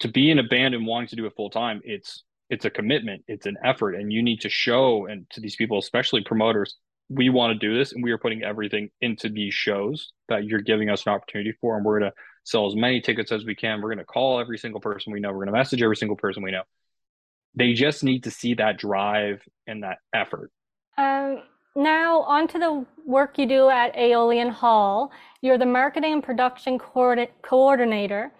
to 0.00 0.08
be 0.08 0.30
in 0.30 0.38
a 0.38 0.44
band 0.44 0.74
and 0.74 0.86
wanting 0.86 1.08
to 1.08 1.16
do 1.16 1.26
it 1.26 1.34
full 1.36 1.50
time, 1.50 1.80
it's 1.84 2.24
it's 2.50 2.64
a 2.64 2.70
commitment, 2.70 3.24
it's 3.28 3.46
an 3.46 3.58
effort, 3.62 3.94
and 3.94 4.12
you 4.12 4.22
need 4.22 4.40
to 4.40 4.48
show 4.48 5.06
and 5.06 5.28
to 5.30 5.40
these 5.40 5.56
people, 5.56 5.78
especially 5.78 6.22
promoters, 6.24 6.76
we 7.08 7.30
want 7.30 7.52
to 7.52 7.58
do 7.58 7.76
this, 7.76 7.92
and 7.92 8.02
we 8.02 8.10
are 8.10 8.18
putting 8.18 8.42
everything 8.42 8.90
into 9.00 9.28
these 9.28 9.54
shows 9.54 10.12
that 10.28 10.44
you're 10.44 10.60
giving 10.60 10.90
us 10.90 11.06
an 11.06 11.12
opportunity 11.12 11.52
for, 11.60 11.76
and 11.76 11.84
we're 11.84 12.00
going 12.00 12.10
to 12.10 12.16
sell 12.44 12.66
as 12.66 12.76
many 12.76 13.00
tickets 13.00 13.32
as 13.32 13.44
we 13.44 13.54
can. 13.54 13.80
We're 13.80 13.88
going 13.88 13.98
to 13.98 14.04
call 14.04 14.40
every 14.40 14.58
single 14.58 14.80
person 14.80 15.12
we 15.12 15.20
know. 15.20 15.28
We're 15.28 15.44
going 15.44 15.46
to 15.46 15.52
message 15.52 15.82
every 15.82 15.96
single 15.96 16.16
person 16.16 16.42
we 16.42 16.50
know. 16.50 16.62
They 17.54 17.72
just 17.72 18.04
need 18.04 18.24
to 18.24 18.30
see 18.30 18.54
that 18.54 18.78
drive 18.78 19.42
and 19.66 19.82
that 19.82 19.98
effort. 20.14 20.50
Um, 20.96 21.42
now, 21.74 22.22
on 22.22 22.48
to 22.48 22.58
the 22.58 22.86
work 23.06 23.38
you 23.38 23.46
do 23.46 23.70
at 23.70 23.96
Aeolian 23.96 24.50
Hall. 24.50 25.12
You're 25.40 25.58
the 25.58 25.66
marketing 25.66 26.12
and 26.12 26.22
production 26.22 26.78
coordinator. 26.78 28.32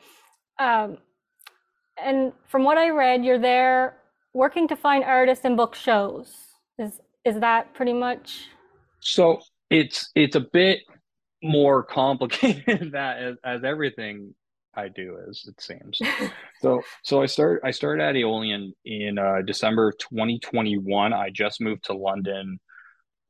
Um, 0.58 0.98
and 2.02 2.32
from 2.48 2.64
what 2.64 2.78
I 2.78 2.90
read, 2.90 3.24
you're 3.24 3.38
there 3.38 3.98
working 4.34 4.68
to 4.68 4.76
find 4.76 5.04
artists 5.04 5.44
and 5.44 5.56
book 5.56 5.74
shows. 5.74 6.32
Is 6.78 7.00
is 7.24 7.40
that 7.40 7.74
pretty 7.74 7.92
much? 7.92 8.48
So 9.00 9.40
it's 9.70 10.10
it's 10.14 10.36
a 10.36 10.40
bit 10.40 10.80
more 11.42 11.82
complicated 11.82 12.90
that 12.92 13.18
as, 13.18 13.36
as 13.44 13.64
everything 13.64 14.34
I 14.74 14.88
do 14.88 15.18
is 15.28 15.44
it 15.48 15.60
seems. 15.60 16.00
so 16.60 16.82
so 17.02 17.22
I 17.22 17.26
started 17.26 17.66
I 17.66 17.70
started 17.70 18.02
at 18.02 18.16
Aeolian 18.16 18.72
in 18.84 19.18
uh, 19.18 19.42
December 19.44 19.92
2021. 19.92 21.12
I 21.12 21.30
just 21.30 21.60
moved 21.60 21.84
to 21.84 21.94
London 21.94 22.60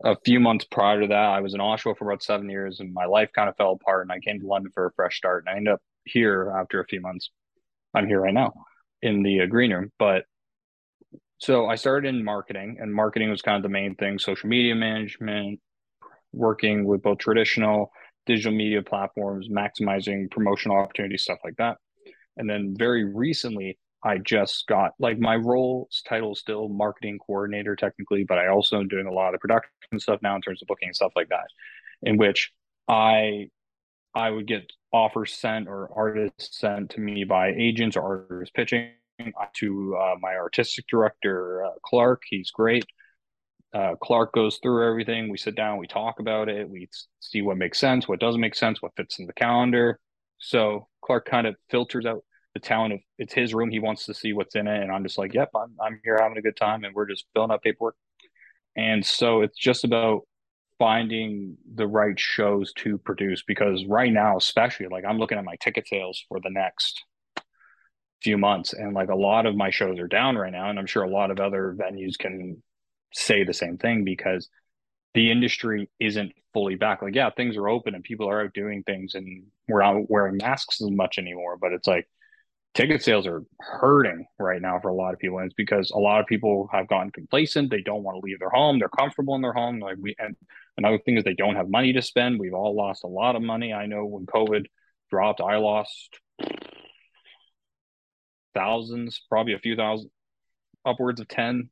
a 0.05 0.17
few 0.25 0.41
months 0.41 0.65
prior 0.71 1.01
to 1.01 1.07
that. 1.09 1.15
I 1.15 1.41
was 1.41 1.55
in 1.55 1.61
Oshawa 1.61 1.97
for 1.97 2.09
about 2.09 2.23
seven 2.23 2.49
years, 2.49 2.81
and 2.81 2.93
my 2.93 3.07
life 3.07 3.31
kind 3.35 3.49
of 3.49 3.57
fell 3.57 3.73
apart. 3.73 4.03
And 4.03 4.13
I 4.13 4.21
came 4.21 4.41
to 4.41 4.47
London 4.47 4.71
for 4.75 4.87
a 4.87 4.93
fresh 4.93 5.17
start, 5.17 5.45
and 5.45 5.55
I 5.55 5.57
ended 5.57 5.75
up 5.75 5.83
here 6.05 6.55
after 6.57 6.81
a 6.81 6.87
few 6.87 7.01
months. 7.01 7.31
I'm 7.95 8.07
here 8.07 8.21
right 8.21 8.35
now 8.35 8.53
in 9.03 9.23
the 9.23 9.43
uh, 9.43 9.47
green 9.47 9.73
room. 9.73 9.91
But 9.99 10.25
so 11.39 11.67
I 11.67 11.77
started 11.77 12.09
in 12.09 12.25
marketing, 12.25 12.79
and 12.81 12.93
marketing 12.93 13.31
was 13.31 13.43
kind 13.43 13.57
of 13.57 13.63
the 13.63 13.69
main 13.69 13.95
thing 13.95 14.19
social 14.19 14.49
media 14.49 14.75
management, 14.75 15.61
working 16.33 16.85
with 16.85 17.03
both 17.03 17.19
traditional 17.19 17.91
digital 18.27 18.53
media 18.53 18.83
platforms, 18.83 19.49
maximizing 19.49 20.31
promotional 20.31 20.77
opportunities, 20.77 21.23
stuff 21.23 21.39
like 21.45 21.57
that. 21.57 21.79
And 22.37 22.49
then 22.49 22.75
very 22.77 23.05
recently, 23.05 23.79
I 24.05 24.19
just 24.19 24.67
got 24.67 24.93
like 24.99 25.19
my 25.19 25.37
role 25.37 25.89
title 26.09 26.33
is 26.33 26.41
still 26.41 26.69
marketing 26.69 27.19
coordinator 27.19 27.75
technically, 27.75 28.25
but 28.25 28.39
I 28.39 28.49
also 28.49 28.79
am 28.79 28.89
doing 28.89 29.07
a 29.07 29.13
lot 29.13 29.35
of 29.35 29.41
production 29.41 29.71
stuff 29.97 30.21
now 30.23 30.37
in 30.37 30.43
terms 30.43 30.63
of 30.63 30.69
booking 30.69 30.89
and 30.89 30.97
stuff 30.97 31.13
like 31.17 31.29
that, 31.31 31.47
in 32.03 32.17
which 32.17 32.53
I 32.87 33.49
I 34.15 34.31
would 34.31 34.47
get 34.47 34.73
offers 34.93 35.35
sent 35.35 35.69
or 35.69 35.91
artists 35.95 36.59
sent 36.59 36.91
to 36.91 37.01
me 37.01 37.25
by 37.25 37.49
agents 37.49 37.97
or 37.97 38.27
artists 38.31 38.53
pitching 38.55 38.91
to 39.55 39.97
uh, 39.97 40.15
my 40.21 40.35
artistic 40.35 40.87
director, 40.89 41.65
uh, 41.65 41.71
Clark. 41.85 42.23
He's 42.29 42.51
great. 42.51 42.85
Uh, 43.75 43.95
Clark 44.03 44.33
goes 44.33 44.59
through 44.63 44.89
everything. 44.89 45.29
We 45.29 45.37
sit 45.37 45.55
down, 45.55 45.79
we 45.79 45.87
talk 45.87 46.21
about 46.21 46.49
it, 46.49 46.69
we 46.69 46.89
see 47.21 47.43
what 47.43 47.59
makes 47.59 47.79
sense, 47.79 48.09
what 48.09 48.21
doesn't 48.21 48.41
make 48.41 48.55
sense, 48.55 48.81
what 48.81 48.97
fits 48.97 49.19
in 49.19 49.27
the 49.27 49.33
calendar. 49.35 50.01
So 50.39 50.89
Clark 51.05 51.27
kind 51.27 51.47
of 51.47 51.57
filters 51.71 52.07
out 52.07 52.25
the 52.55 52.61
talent 52.61 52.95
of 52.95 53.01
it's 53.19 53.35
his 53.35 53.53
room. 53.53 53.71
He 53.71 53.79
wants 53.79 54.07
to 54.07 54.15
see 54.15 54.33
what's 54.33 54.55
in 54.55 54.67
it. 54.67 54.83
And 54.83 54.91
I'm 54.91 55.03
just 55.03 55.19
like, 55.19 55.35
yep, 55.35 55.51
I'm, 55.55 55.75
I'm 55.85 56.01
here 56.03 56.19
having 56.19 56.39
a 56.39 56.43
good 56.43 56.57
time. 56.57 56.85
And 56.85 56.95
we're 56.95 57.09
just 57.09 57.27
filling 57.35 57.51
out 57.51 57.63
paperwork. 57.63 57.97
And 58.75 59.05
so 59.05 59.43
it's 59.43 59.59
just 59.59 59.85
about 59.85 60.23
finding 60.79 61.57
the 61.75 61.87
right 61.87 62.19
shows 62.19 62.73
to 62.75 62.99
produce 62.99 63.43
because 63.47 63.85
right 63.87 64.13
now 64.13 64.37
especially 64.37 64.87
like 64.87 65.05
i'm 65.05 65.19
looking 65.19 65.37
at 65.37 65.45
my 65.45 65.57
ticket 65.57 65.87
sales 65.89 66.25
for 66.29 66.39
the 66.41 66.51
next 66.51 67.05
few 68.23 68.37
months 68.37 68.73
and 68.73 68.95
like 68.95 69.11
a 69.11 69.15
lot 69.15 69.47
of 69.47 69.55
my 69.55 69.71
shows 69.71 69.99
are 69.99 70.09
down 70.09 70.37
right 70.37 70.53
now 70.53 70.69
and 70.69 70.79
i'm 70.79 70.87
sure 70.87 71.05
a 71.05 71.11
lot 71.11 71.31
of 71.31 71.39
other 71.39 71.77
venues 71.79 72.19
can 72.19 72.61
say 73.13 73.45
the 73.45 73.55
same 73.55 73.79
thing 73.79 74.05
because 74.05 74.49
the 75.15 75.31
industry 75.31 75.89
isn't 75.99 76.33
fully 76.53 76.75
back. 76.75 77.03
Like 77.03 77.15
yeah 77.15 77.31
things 77.31 77.57
are 77.57 77.69
open 77.69 77.95
and 77.95 78.05
people 78.05 78.29
are 78.29 78.43
out 78.43 78.55
doing 78.55 78.83
things 78.83 79.15
and 79.15 79.45
we're 79.69 79.83
not 79.83 80.11
wearing 80.11 80.37
masks 80.37 80.81
as 80.81 80.91
much 80.91 81.19
anymore 81.19 81.57
but 81.57 81.73
it's 81.73 81.87
like 81.87 82.07
ticket 82.75 83.03
sales 83.03 83.27
are 83.27 83.43
hurting 83.61 84.27
right 84.39 84.61
now 84.61 84.79
for 84.79 84.89
a 84.89 84.95
lot 84.95 85.15
of 85.15 85.19
people 85.19 85.39
and 85.39 85.47
it's 85.47 85.55
because 85.55 85.91
a 85.91 85.99
lot 85.99 86.21
of 86.21 86.27
people 86.27 86.69
have 86.73 86.87
gotten 86.87 87.11
complacent. 87.11 87.71
They 87.71 87.81
don't 87.81 88.03
want 88.03 88.17
to 88.17 88.21
leave 88.21 88.39
their 88.39 88.51
home. 88.51 88.79
They're 88.79 88.89
comfortable 88.89 89.35
in 89.35 89.43
their 89.43 89.53
home. 89.53 89.81
Like 89.81 89.97
we 89.99 90.15
and 90.19 90.37
another 90.77 90.99
thing 90.99 91.17
is 91.17 91.25
they 91.25 91.35
don't 91.35 91.57
have 91.57 91.69
money 91.69 91.93
to 91.95 92.03
spend. 92.03 92.39
We've 92.39 92.55
all 92.55 92.77
lost 92.77 93.05
a 93.05 93.09
lot 93.09 93.37
of 93.37 93.43
money. 93.43 93.73
I 93.73 93.87
know 93.87 94.05
when 94.05 94.27
covid 94.27 94.67
dropped 95.11 95.41
i 95.41 95.57
lost 95.57 96.21
thousands 98.59 99.23
probably 99.29 99.53
a 99.53 99.59
few 99.59 99.77
thousand 99.77 100.11
upwards 100.85 101.21
of 101.21 101.29
10 101.29 101.69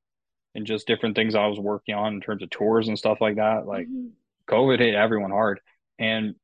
and 0.55 0.67
just 0.67 0.87
different 0.87 1.17
things 1.17 1.35
i 1.35 1.47
was 1.47 1.59
working 1.59 1.95
on 1.95 2.15
in 2.15 2.21
terms 2.21 2.43
of 2.43 2.51
tours 2.51 2.89
and 2.89 2.99
stuff 2.99 3.19
like 3.21 3.37
that 3.37 3.67
like 3.67 3.87
mm-hmm. 3.87 4.09
covid 4.49 4.79
hit 4.79 4.95
everyone 4.95 5.31
hard 5.31 5.61
and 5.99 6.35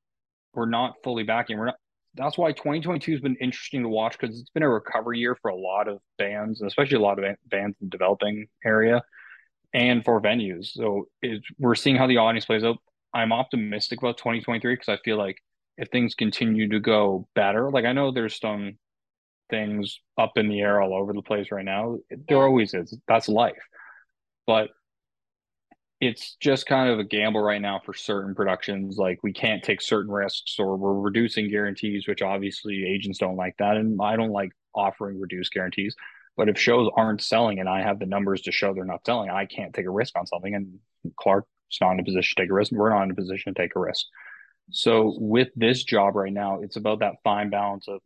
we're 0.54 0.66
not 0.66 0.94
fully 1.02 1.22
back 1.22 1.50
in 1.50 1.58
we're 1.58 1.66
not 1.66 1.76
that's 2.14 2.36
why 2.36 2.52
2022 2.52 3.12
has 3.12 3.20
been 3.20 3.36
interesting 3.36 3.82
to 3.82 3.88
watch 3.88 4.18
because 4.18 4.38
it's 4.38 4.50
been 4.50 4.62
a 4.62 4.68
recovery 4.68 5.18
year 5.18 5.36
for 5.40 5.50
a 5.50 5.56
lot 5.56 5.88
of 5.88 5.98
bands, 6.18 6.60
and 6.60 6.68
especially 6.68 6.96
a 6.96 7.00
lot 7.00 7.18
of 7.18 7.24
bands 7.46 7.76
in 7.80 7.86
the 7.86 7.90
developing 7.90 8.46
area 8.64 9.02
and 9.72 10.04
for 10.04 10.20
venues. 10.20 10.66
So 10.66 11.08
we're 11.58 11.74
seeing 11.74 11.96
how 11.96 12.06
the 12.06 12.18
audience 12.18 12.44
plays 12.44 12.64
out. 12.64 12.76
I'm 13.14 13.32
optimistic 13.32 14.00
about 14.00 14.18
2023 14.18 14.74
because 14.74 14.88
I 14.88 14.98
feel 15.02 15.16
like 15.16 15.38
if 15.78 15.88
things 15.88 16.14
continue 16.14 16.68
to 16.68 16.80
go 16.80 17.28
better, 17.34 17.70
like 17.70 17.86
I 17.86 17.92
know 17.92 18.10
there's 18.10 18.38
some 18.38 18.78
things 19.52 20.00
up 20.18 20.32
in 20.36 20.48
the 20.48 20.60
air 20.60 20.80
all 20.80 20.94
over 20.94 21.12
the 21.12 21.22
place 21.22 21.52
right 21.52 21.64
now. 21.64 21.98
There 22.26 22.42
always 22.42 22.72
is. 22.74 22.96
That's 23.06 23.28
life. 23.28 23.62
But 24.46 24.70
it's 26.00 26.36
just 26.40 26.66
kind 26.66 26.90
of 26.90 26.98
a 26.98 27.04
gamble 27.04 27.42
right 27.42 27.60
now 27.60 27.80
for 27.84 27.94
certain 27.94 28.34
productions. 28.34 28.96
Like 28.96 29.20
we 29.22 29.32
can't 29.32 29.62
take 29.62 29.80
certain 29.80 30.10
risks, 30.10 30.56
or 30.58 30.76
we're 30.76 30.98
reducing 30.98 31.48
guarantees, 31.48 32.08
which 32.08 32.22
obviously 32.22 32.84
agents 32.84 33.18
don't 33.18 33.36
like 33.36 33.54
that, 33.58 33.76
and 33.76 34.00
I 34.02 34.16
don't 34.16 34.32
like 34.32 34.50
offering 34.74 35.20
reduced 35.20 35.52
guarantees. 35.52 35.94
But 36.36 36.48
if 36.48 36.58
shows 36.58 36.90
aren't 36.96 37.22
selling 37.22 37.60
and 37.60 37.68
I 37.68 37.82
have 37.82 37.98
the 37.98 38.06
numbers 38.06 38.40
to 38.42 38.52
show 38.52 38.72
they're 38.72 38.86
not 38.86 39.04
selling, 39.04 39.28
I 39.28 39.44
can't 39.44 39.74
take 39.74 39.84
a 39.84 39.90
risk 39.90 40.18
on 40.18 40.26
something. 40.26 40.54
And 40.54 40.78
Clark's 41.16 41.46
not 41.80 41.92
in 41.92 42.00
a 42.00 42.04
position 42.04 42.34
to 42.36 42.42
take 42.42 42.50
a 42.50 42.54
risk. 42.54 42.72
We're 42.72 42.88
not 42.88 43.04
in 43.04 43.10
a 43.10 43.14
position 43.14 43.54
to 43.54 43.62
take 43.62 43.76
a 43.76 43.80
risk. 43.80 44.06
So 44.70 45.14
with 45.18 45.48
this 45.54 45.84
job 45.84 46.16
right 46.16 46.32
now, 46.32 46.60
it's 46.62 46.76
about 46.76 47.00
that 47.00 47.16
fine 47.22 47.50
balance 47.50 47.86
of 47.86 48.00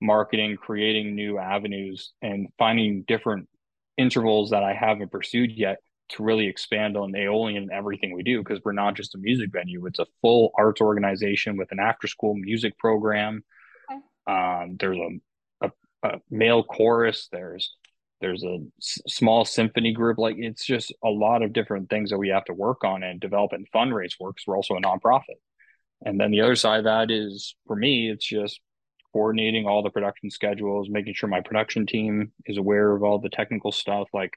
marketing, 0.00 0.56
creating 0.56 1.14
new 1.14 1.38
avenues, 1.38 2.12
and 2.22 2.48
finding 2.58 3.02
different 3.02 3.48
intervals 3.96 4.50
that 4.50 4.62
I 4.62 4.72
haven't 4.72 5.12
pursued 5.12 5.52
yet 5.52 5.78
to 6.10 6.22
really 6.22 6.46
expand 6.46 6.96
on 6.96 7.14
Aeolian 7.14 7.64
and 7.64 7.72
everything 7.72 8.14
we 8.14 8.22
do 8.22 8.42
because 8.42 8.60
we're 8.64 8.72
not 8.72 8.94
just 8.94 9.14
a 9.14 9.18
music 9.18 9.50
venue; 9.52 9.86
it's 9.86 9.98
a 9.98 10.06
full 10.22 10.52
arts 10.58 10.80
organization 10.80 11.56
with 11.56 11.70
an 11.72 11.80
after-school 11.80 12.34
music 12.34 12.76
program. 12.78 13.44
Okay. 13.90 14.00
Um, 14.34 14.76
there's 14.78 14.98
a, 14.98 15.66
a, 15.66 15.70
a, 16.02 16.18
male 16.30 16.64
chorus. 16.64 17.28
There's 17.30 17.76
there's 18.20 18.44
a 18.44 18.58
s- 18.78 19.00
small 19.06 19.44
symphony 19.44 19.92
group. 19.92 20.18
Like 20.18 20.36
it's 20.38 20.64
just 20.64 20.92
a 21.04 21.08
lot 21.08 21.42
of 21.42 21.52
different 21.52 21.90
things 21.90 22.10
that 22.10 22.18
we 22.18 22.28
have 22.28 22.44
to 22.46 22.54
work 22.54 22.84
on 22.84 23.02
and 23.02 23.20
develop 23.20 23.52
and 23.52 23.70
fundraise 23.70 24.14
for 24.18 24.32
because 24.32 24.46
we're 24.46 24.56
also 24.56 24.76
a 24.76 24.82
nonprofit. 24.82 25.38
And 26.04 26.18
then 26.18 26.30
the 26.30 26.40
other 26.40 26.56
side 26.56 26.78
of 26.78 26.84
that 26.84 27.10
is 27.10 27.54
for 27.66 27.76
me, 27.76 28.10
it's 28.10 28.26
just 28.26 28.60
coordinating 29.12 29.66
all 29.66 29.82
the 29.82 29.90
production 29.90 30.30
schedules, 30.30 30.88
making 30.88 31.14
sure 31.14 31.28
my 31.28 31.40
production 31.40 31.86
team 31.86 32.32
is 32.46 32.56
aware 32.56 32.94
of 32.94 33.02
all 33.02 33.18
the 33.18 33.28
technical 33.28 33.72
stuff. 33.72 34.08
Like 34.12 34.34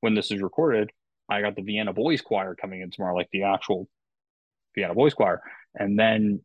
when 0.00 0.14
this 0.14 0.30
is 0.30 0.40
recorded, 0.40 0.90
I 1.28 1.40
got 1.40 1.56
the 1.56 1.62
Vienna 1.62 1.92
Boys 1.92 2.20
Choir 2.20 2.54
coming 2.54 2.80
in 2.80 2.90
tomorrow, 2.90 3.14
like 3.14 3.28
the 3.32 3.44
actual 3.44 3.88
Vienna 4.74 4.94
Boys 4.94 5.14
Choir. 5.14 5.42
And 5.74 5.98
then 5.98 6.40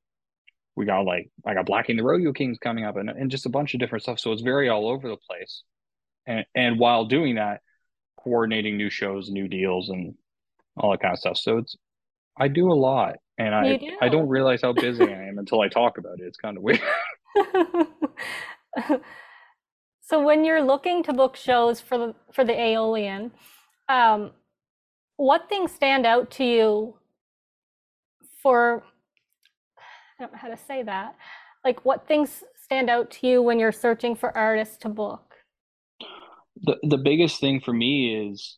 we 0.75 0.85
got 0.85 1.01
like 1.01 1.29
I 1.45 1.53
got 1.53 1.65
Blackie 1.65 1.89
and 1.89 1.99
the 1.99 2.03
Rodeo 2.03 2.33
Kings 2.33 2.57
coming 2.59 2.85
up 2.85 2.97
and, 2.97 3.09
and 3.09 3.31
just 3.31 3.45
a 3.45 3.49
bunch 3.49 3.73
of 3.73 3.79
different 3.79 4.03
stuff. 4.03 4.19
So 4.19 4.31
it's 4.31 4.41
very 4.41 4.69
all 4.69 4.87
over 4.87 5.07
the 5.07 5.17
place. 5.17 5.63
And 6.25 6.45
and 6.55 6.79
while 6.79 7.05
doing 7.05 7.35
that, 7.35 7.61
coordinating 8.17 8.77
new 8.77 8.89
shows, 8.89 9.29
new 9.29 9.47
deals 9.47 9.89
and 9.89 10.15
all 10.77 10.91
that 10.91 11.01
kind 11.01 11.13
of 11.13 11.19
stuff. 11.19 11.37
So 11.37 11.57
it's 11.57 11.75
I 12.37 12.47
do 12.47 12.71
a 12.71 12.73
lot. 12.73 13.17
And 13.39 13.53
I 13.53 13.77
do. 13.77 13.97
I 14.01 14.09
don't 14.09 14.27
realize 14.27 14.61
how 14.63 14.73
busy 14.73 15.03
I 15.03 15.27
am 15.27 15.37
until 15.37 15.61
I 15.61 15.67
talk 15.67 15.99
about 15.99 16.19
it. 16.19 16.25
It's 16.25 16.37
kind 16.37 16.57
of 16.57 16.63
weird. 16.63 16.81
so 20.01 20.23
when 20.23 20.43
you're 20.45 20.63
looking 20.63 21.03
to 21.03 21.13
book 21.13 21.35
shows 21.35 21.81
for 21.81 21.97
the 21.97 22.15
for 22.31 22.43
the 22.43 22.53
Aeolian, 22.53 23.31
um, 23.89 24.31
what 25.17 25.49
things 25.49 25.71
stand 25.71 26.05
out 26.05 26.31
to 26.31 26.43
you 26.43 26.95
for 28.41 28.83
I 30.19 30.23
don't 30.23 30.31
know 30.31 30.39
how 30.39 30.49
to 30.49 30.57
say 30.57 30.83
that. 30.83 31.15
Like 31.63 31.85
what 31.85 32.07
things 32.07 32.43
stand 32.55 32.89
out 32.89 33.11
to 33.11 33.27
you 33.27 33.41
when 33.41 33.59
you're 33.59 33.71
searching 33.71 34.15
for 34.15 34.35
artists 34.35 34.77
to 34.77 34.89
book? 34.89 35.35
The 36.61 36.77
the 36.83 36.97
biggest 36.97 37.39
thing 37.39 37.59
for 37.61 37.73
me 37.73 38.29
is 38.29 38.57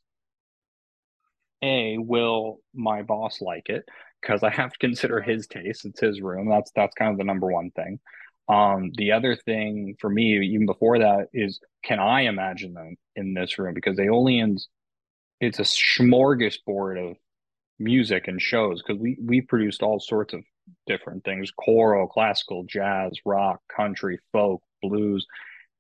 a 1.62 1.98
will 1.98 2.60
my 2.74 3.02
boss 3.02 3.42
like 3.42 3.68
it 3.68 3.84
because 4.22 4.44
I 4.44 4.50
have 4.50 4.72
to 4.72 4.78
consider 4.80 5.22
his 5.22 5.48
taste. 5.48 5.86
It's 5.86 6.00
his 6.00 6.22
room. 6.22 6.50
That's 6.50 6.72
that's 6.76 6.96
kind 6.96 7.12
of 7.12 7.18
the 7.18 7.24
number 7.24 7.48
one 7.48 7.72
thing. 7.72 8.00
Um, 8.50 8.92
the 8.98 9.12
other 9.12 9.36
thing 9.36 9.96
for 10.00 10.10
me, 10.10 10.40
even 10.40 10.66
before 10.66 11.00
that, 11.00 11.28
is 11.34 11.60
can 11.84 12.00
I 12.00 12.22
imagine 12.22 12.74
them 12.74 12.96
in 13.16 13.36
this 13.36 13.60
room? 13.60 13.76
Because 13.76 13.96
the 13.96 14.04
Aeolians, 14.04 14.68
it's 15.40 15.60
a 15.60 15.64
smorgasbord 15.64 17.12
of 17.12 17.18
music 17.78 18.28
and 18.28 18.42
shows 18.42 18.82
because 18.82 19.00
we 19.00 19.18
we 19.24 19.42
produced 19.42 19.84
all 19.84 20.00
sorts 20.00 20.34
of 20.34 20.44
different 20.88 21.24
things: 21.24 21.52
choral, 21.52 22.08
classical, 22.08 22.64
jazz, 22.64 23.12
rock, 23.24 23.62
country, 23.74 24.20
folk, 24.34 24.64
blues, 24.82 25.28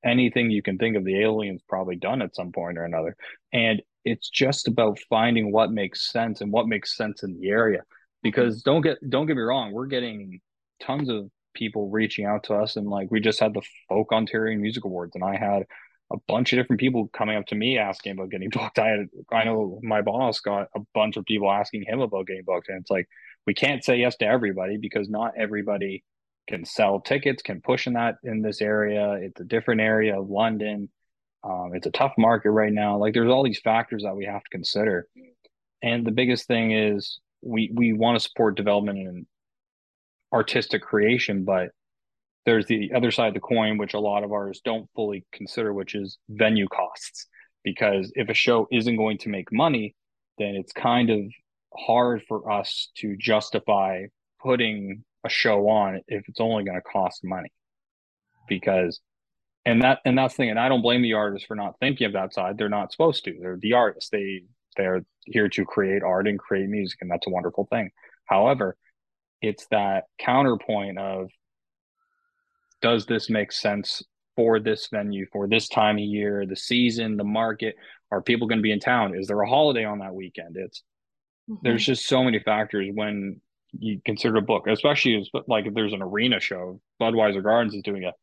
anything 0.05 0.51
you 0.51 0.61
can 0.61 0.77
think 0.77 0.95
of. 0.95 1.03
The 1.03 1.15
Aeolians 1.15 1.61
probably 1.67 1.95
done 1.95 2.21
at 2.21 2.35
some 2.35 2.51
point 2.51 2.77
or 2.77 2.85
another, 2.85 3.17
and 3.51 3.81
it's 4.05 4.29
just 4.29 4.67
about 4.67 4.99
finding 5.09 5.51
what 5.51 5.71
makes 5.71 6.11
sense 6.11 6.39
and 6.41 6.51
what 6.51 6.67
makes 6.67 6.95
sense 6.95 7.23
in 7.23 7.33
the 7.39 7.49
area. 7.49 7.81
Because 8.21 8.61
don't 8.61 8.81
get 8.81 8.97
don't 9.09 9.25
get 9.25 9.37
me 9.37 9.41
wrong, 9.41 9.71
we're 9.71 9.87
getting 9.87 10.39
tons 10.79 11.09
of 11.09 11.31
people 11.59 11.89
reaching 11.89 12.25
out 12.25 12.45
to 12.45 12.55
us, 12.55 12.77
and 12.77 12.87
like 12.87 13.11
we 13.11 13.19
just 13.19 13.39
had 13.39 13.53
the 13.53 13.61
Folk 13.89 14.11
ontario 14.11 14.57
Music 14.57 14.85
Awards, 14.85 15.13
and 15.15 15.23
I 15.23 15.35
had 15.35 15.65
a 16.11 16.17
bunch 16.27 16.51
of 16.51 16.57
different 16.57 16.79
people 16.79 17.07
coming 17.09 17.37
up 17.37 17.45
to 17.47 17.55
me 17.55 17.77
asking 17.77 18.13
about 18.13 18.31
getting 18.31 18.49
booked. 18.53 18.79
I 18.79 18.87
had, 18.87 19.09
I 19.31 19.43
know 19.43 19.79
my 19.83 20.01
boss 20.01 20.39
got 20.39 20.69
a 20.75 20.79
bunch 20.95 21.17
of 21.17 21.25
people 21.25 21.51
asking 21.51 21.83
him 21.83 21.99
about 21.99 22.27
getting 22.27 22.45
booked, 22.45 22.69
and 22.69 22.79
it's 22.81 22.89
like 22.89 23.07
we 23.45 23.53
can't 23.53 23.83
say 23.83 23.97
yes 23.97 24.15
to 24.17 24.25
everybody 24.25 24.77
because 24.77 25.09
not 25.09 25.33
everybody 25.37 26.03
can 26.47 26.65
sell 26.65 26.99
tickets, 26.99 27.43
can 27.43 27.61
push 27.61 27.85
in 27.85 27.93
that 27.93 28.15
in 28.23 28.41
this 28.41 28.61
area. 28.61 29.13
It's 29.21 29.39
a 29.41 29.45
different 29.45 29.81
area 29.81 30.19
of 30.19 30.29
London. 30.29 30.89
Um, 31.43 31.71
it's 31.73 31.87
a 31.87 31.91
tough 31.91 32.13
market 32.17 32.51
right 32.51 32.73
now. 32.73 32.97
Like 32.97 33.13
there's 33.13 33.29
all 33.29 33.43
these 33.43 33.61
factors 33.61 34.03
that 34.03 34.15
we 34.15 34.25
have 34.25 34.43
to 34.43 34.49
consider, 34.49 35.07
and 35.83 36.05
the 36.05 36.11
biggest 36.11 36.47
thing 36.47 36.71
is 36.71 37.19
we 37.41 37.71
we 37.73 37.93
want 37.93 38.17
to 38.17 38.27
support 38.27 38.57
development 38.57 38.99
and 38.99 39.25
artistic 40.33 40.81
creation, 40.81 41.43
but 41.43 41.69
there's 42.45 42.65
the 42.65 42.91
other 42.95 43.11
side 43.11 43.29
of 43.29 43.33
the 43.33 43.39
coin, 43.39 43.77
which 43.77 43.93
a 43.93 43.99
lot 43.99 44.23
of 44.23 44.31
artists 44.31 44.63
don't 44.63 44.89
fully 44.95 45.25
consider, 45.31 45.73
which 45.73 45.95
is 45.95 46.17
venue 46.29 46.67
costs. 46.67 47.27
Because 47.63 48.11
if 48.15 48.29
a 48.29 48.33
show 48.33 48.67
isn't 48.71 48.95
going 48.95 49.17
to 49.19 49.29
make 49.29 49.51
money, 49.51 49.95
then 50.37 50.55
it's 50.55 50.71
kind 50.71 51.09
of 51.09 51.19
hard 51.77 52.23
for 52.27 52.49
us 52.51 52.89
to 52.97 53.15
justify 53.17 54.05
putting 54.41 55.03
a 55.25 55.29
show 55.29 55.67
on 55.67 56.01
if 56.07 56.27
it's 56.27 56.39
only 56.39 56.63
going 56.63 56.77
to 56.77 56.81
cost 56.81 57.23
money. 57.23 57.51
Because 58.47 58.99
and 59.65 59.81
that 59.83 59.99
and 60.05 60.17
that's 60.17 60.33
the 60.33 60.37
thing, 60.37 60.49
and 60.51 60.59
I 60.59 60.69
don't 60.69 60.81
blame 60.81 61.01
the 61.01 61.13
artists 61.13 61.45
for 61.45 61.55
not 61.55 61.75
thinking 61.79 62.07
of 62.07 62.13
that 62.13 62.33
side. 62.33 62.57
They're 62.57 62.69
not 62.69 62.91
supposed 62.91 63.25
to. 63.25 63.37
They're 63.39 63.57
the 63.57 63.73
artists. 63.73 64.09
They 64.09 64.43
they're 64.77 65.03
here 65.25 65.49
to 65.49 65.65
create 65.65 66.01
art 66.01 66.27
and 66.27 66.39
create 66.39 66.69
music, 66.69 66.99
and 67.01 67.11
that's 67.11 67.27
a 67.27 67.29
wonderful 67.29 67.67
thing. 67.69 67.91
However, 68.25 68.77
it's 69.41 69.67
that 69.67 70.05
counterpoint 70.19 70.97
of 70.97 71.29
does 72.81 73.05
this 73.05 73.29
make 73.29 73.51
sense 73.51 74.01
for 74.35 74.59
this 74.59 74.87
venue 74.91 75.25
for 75.31 75.47
this 75.47 75.67
time 75.67 75.97
of 75.97 76.03
year 76.03 76.45
the 76.45 76.55
season 76.55 77.17
the 77.17 77.23
market? 77.23 77.75
Are 78.11 78.21
people 78.21 78.47
going 78.47 78.59
to 78.59 78.63
be 78.63 78.71
in 78.71 78.79
town? 78.79 79.17
Is 79.17 79.27
there 79.27 79.41
a 79.41 79.49
holiday 79.49 79.85
on 79.85 79.99
that 79.99 80.13
weekend? 80.13 80.55
It's 80.57 80.81
mm-hmm. 81.49 81.59
there's 81.63 81.85
just 81.85 82.07
so 82.07 82.23
many 82.23 82.39
factors 82.39 82.89
when 82.93 83.41
you 83.77 84.01
consider 84.03 84.37
a 84.37 84.41
book 84.41 84.65
especially 84.67 85.15
as, 85.15 85.29
like 85.47 85.67
if 85.67 85.75
there's 85.75 85.93
an 85.93 86.01
arena 86.01 86.39
show 86.39 86.81
budweiser 86.99 87.43
gardens 87.43 87.75
is 87.75 87.83
doing 87.83 88.03
it. 88.03 88.13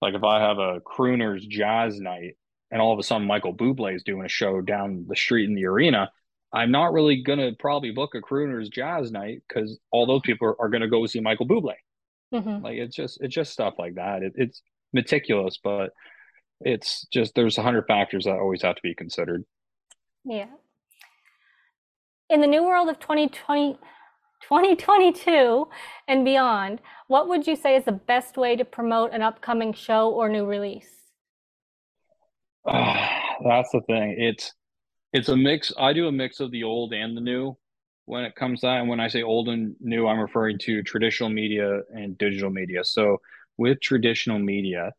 Like 0.00 0.14
if 0.14 0.24
i 0.24 0.40
have 0.40 0.58
a 0.58 0.80
crooners 0.80 1.46
jazz 1.48 1.98
night 2.00 2.36
and 2.70 2.80
all 2.80 2.92
of 2.92 2.98
a 2.98 3.02
sudden 3.02 3.26
michael 3.26 3.54
bublé 3.54 3.94
is 3.94 4.02
doing 4.02 4.24
a 4.24 4.28
show 4.28 4.60
down 4.60 5.06
the 5.08 5.16
street 5.16 5.48
in 5.48 5.54
the 5.54 5.66
arena 5.66 6.10
i'm 6.52 6.70
not 6.70 6.92
really 6.92 7.22
going 7.22 7.38
to 7.38 7.52
probably 7.58 7.90
book 7.90 8.14
a 8.14 8.20
crooners 8.20 8.70
jazz 8.70 9.10
night 9.10 9.42
because 9.48 9.78
all 9.90 10.06
those 10.06 10.22
people 10.24 10.48
are, 10.48 10.60
are 10.60 10.68
going 10.68 10.82
to 10.82 10.88
go 10.88 11.04
see 11.06 11.20
michael 11.20 11.46
bublé 11.46 11.74
Mm-hmm. 12.32 12.64
Like 12.64 12.76
it's 12.78 12.94
just 12.94 13.20
it's 13.20 13.34
just 13.34 13.52
stuff 13.52 13.74
like 13.78 13.94
that. 13.94 14.22
It, 14.22 14.32
it's 14.36 14.62
meticulous, 14.92 15.58
but 15.62 15.92
it's 16.60 17.06
just 17.12 17.34
there's 17.34 17.58
a 17.58 17.62
hundred 17.62 17.86
factors 17.86 18.24
that 18.24 18.38
always 18.38 18.62
have 18.62 18.76
to 18.76 18.82
be 18.82 18.94
considered. 18.94 19.44
Yeah. 20.24 20.46
In 22.28 22.40
the 22.40 22.46
new 22.48 22.64
world 22.64 22.88
of 22.88 22.98
2020, 22.98 23.74
2022 24.42 25.68
and 26.08 26.24
beyond, 26.24 26.80
what 27.06 27.28
would 27.28 27.46
you 27.46 27.54
say 27.54 27.76
is 27.76 27.84
the 27.84 27.92
best 27.92 28.36
way 28.36 28.56
to 28.56 28.64
promote 28.64 29.12
an 29.12 29.22
upcoming 29.22 29.72
show 29.72 30.10
or 30.10 30.28
new 30.28 30.44
release? 30.44 30.90
Uh, 32.66 32.96
that's 33.44 33.70
the 33.70 33.80
thing. 33.86 34.16
It's 34.18 34.52
it's 35.12 35.28
a 35.28 35.36
mix. 35.36 35.72
I 35.78 35.92
do 35.92 36.08
a 36.08 36.12
mix 36.12 36.40
of 36.40 36.50
the 36.50 36.64
old 36.64 36.92
and 36.92 37.16
the 37.16 37.20
new 37.20 37.56
when 38.06 38.24
it 38.24 38.34
comes 38.34 38.60
to 38.60 38.66
that. 38.66 38.80
And 38.80 38.88
when 38.88 39.00
I 39.00 39.08
say 39.08 39.22
old 39.22 39.48
and 39.48 39.76
new, 39.80 40.06
I'm 40.06 40.20
referring 40.20 40.58
to 40.60 40.82
traditional 40.82 41.28
media 41.28 41.80
and 41.90 42.16
digital 42.18 42.50
media. 42.50 42.84
So 42.84 43.18
with 43.56 43.80
traditional 43.80 44.38
media, 44.38 44.92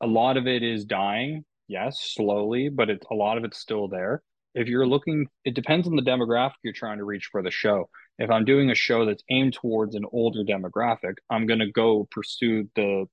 a 0.00 0.06
lot 0.06 0.36
of 0.36 0.46
it 0.46 0.62
is 0.62 0.84
dying, 0.84 1.44
yes, 1.66 2.12
slowly, 2.14 2.68
but 2.68 2.90
it's 2.90 3.06
a 3.10 3.14
lot 3.14 3.38
of 3.38 3.44
it's 3.44 3.58
still 3.58 3.88
there. 3.88 4.22
If 4.54 4.68
you're 4.68 4.86
looking, 4.86 5.26
it 5.44 5.54
depends 5.54 5.86
on 5.86 5.96
the 5.96 6.02
demographic 6.02 6.54
you're 6.62 6.72
trying 6.72 6.98
to 6.98 7.04
reach 7.04 7.28
for 7.30 7.42
the 7.42 7.50
show. 7.50 7.88
If 8.18 8.30
I'm 8.30 8.44
doing 8.44 8.70
a 8.70 8.74
show 8.74 9.06
that's 9.06 9.22
aimed 9.30 9.54
towards 9.54 9.94
an 9.94 10.04
older 10.12 10.42
demographic, 10.42 11.14
I'm 11.30 11.46
going 11.46 11.60
to 11.60 11.70
go 11.70 12.08
pursue 12.10 12.68
the 12.74 13.06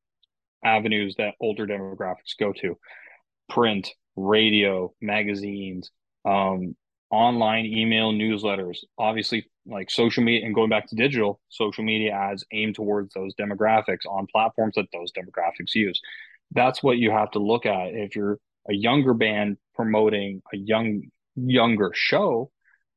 avenues 0.64 1.16
that 1.18 1.36
older 1.40 1.68
demographics 1.68 2.38
go 2.40 2.54
to 2.54 2.78
print, 3.50 3.90
radio, 4.16 4.94
magazines, 5.02 5.92
um, 6.26 6.76
online 7.12 7.66
email 7.66 8.12
newsletters 8.12 8.80
obviously 8.98 9.46
like 9.68 9.90
social 9.90 10.24
media 10.24 10.46
and 10.46 10.56
going 10.56 10.70
back 10.70 10.88
to 10.88 10.96
digital 10.96 11.40
social 11.50 11.84
media 11.84 12.12
ads 12.12 12.44
aimed 12.52 12.76
towards 12.76 13.14
those 13.14 13.34
demographics 13.36 14.06
on 14.10 14.28
platforms 14.32 14.74
that 14.76 14.86
those 14.92 15.12
demographics 15.12 15.74
use. 15.76 16.02
That's 16.52 16.82
what 16.82 16.98
you 16.98 17.12
have 17.12 17.32
to 17.32 17.40
look 17.40 17.66
at. 17.66 17.94
If 17.94 18.16
you're 18.16 18.40
a 18.70 18.74
younger 18.74 19.14
band 19.14 19.58
promoting 19.76 20.42
a 20.54 20.58
young 20.58 21.04
younger 21.36 21.92
show 21.94 22.52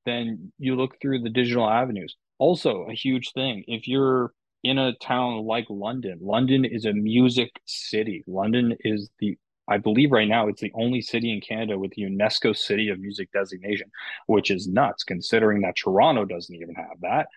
then 0.07 0.52
you 0.59 0.74
look 0.74 0.96
through 1.02 1.20
the 1.20 1.28
digital 1.28 1.68
avenues. 1.68 2.16
Also 2.38 2.87
a 2.88 2.94
huge 2.94 3.33
thing 3.33 3.64
if 3.66 3.87
you're 3.87 4.33
in 4.64 4.78
a 4.78 4.94
town 4.94 5.44
like 5.44 5.66
london 5.68 6.18
london 6.20 6.64
is 6.64 6.87
a 6.87 6.92
music 6.92 7.50
city. 7.66 8.24
London 8.26 8.76
is 8.81 9.11
the 9.20 9.37
I 9.68 9.78
believe 9.78 10.12
right 10.12 10.28
now 10.28 10.48
it's 10.48 10.61
the 10.61 10.72
only 10.74 11.02
city 11.02 11.33
in 11.33 11.40
Canada 11.40 11.78
with 11.78 11.92
UNESCO 11.98 12.57
City 12.57 12.88
of 12.88 12.98
Music 12.98 13.31
designation, 13.33 13.90
which 14.26 14.50
is 14.50 14.66
nuts 14.66 15.04
considering 15.04 15.62
that 15.62 15.76
Toronto 15.76 16.24
doesn't 16.24 16.54
even 16.54 16.74
have 16.74 17.00
that. 17.02 17.28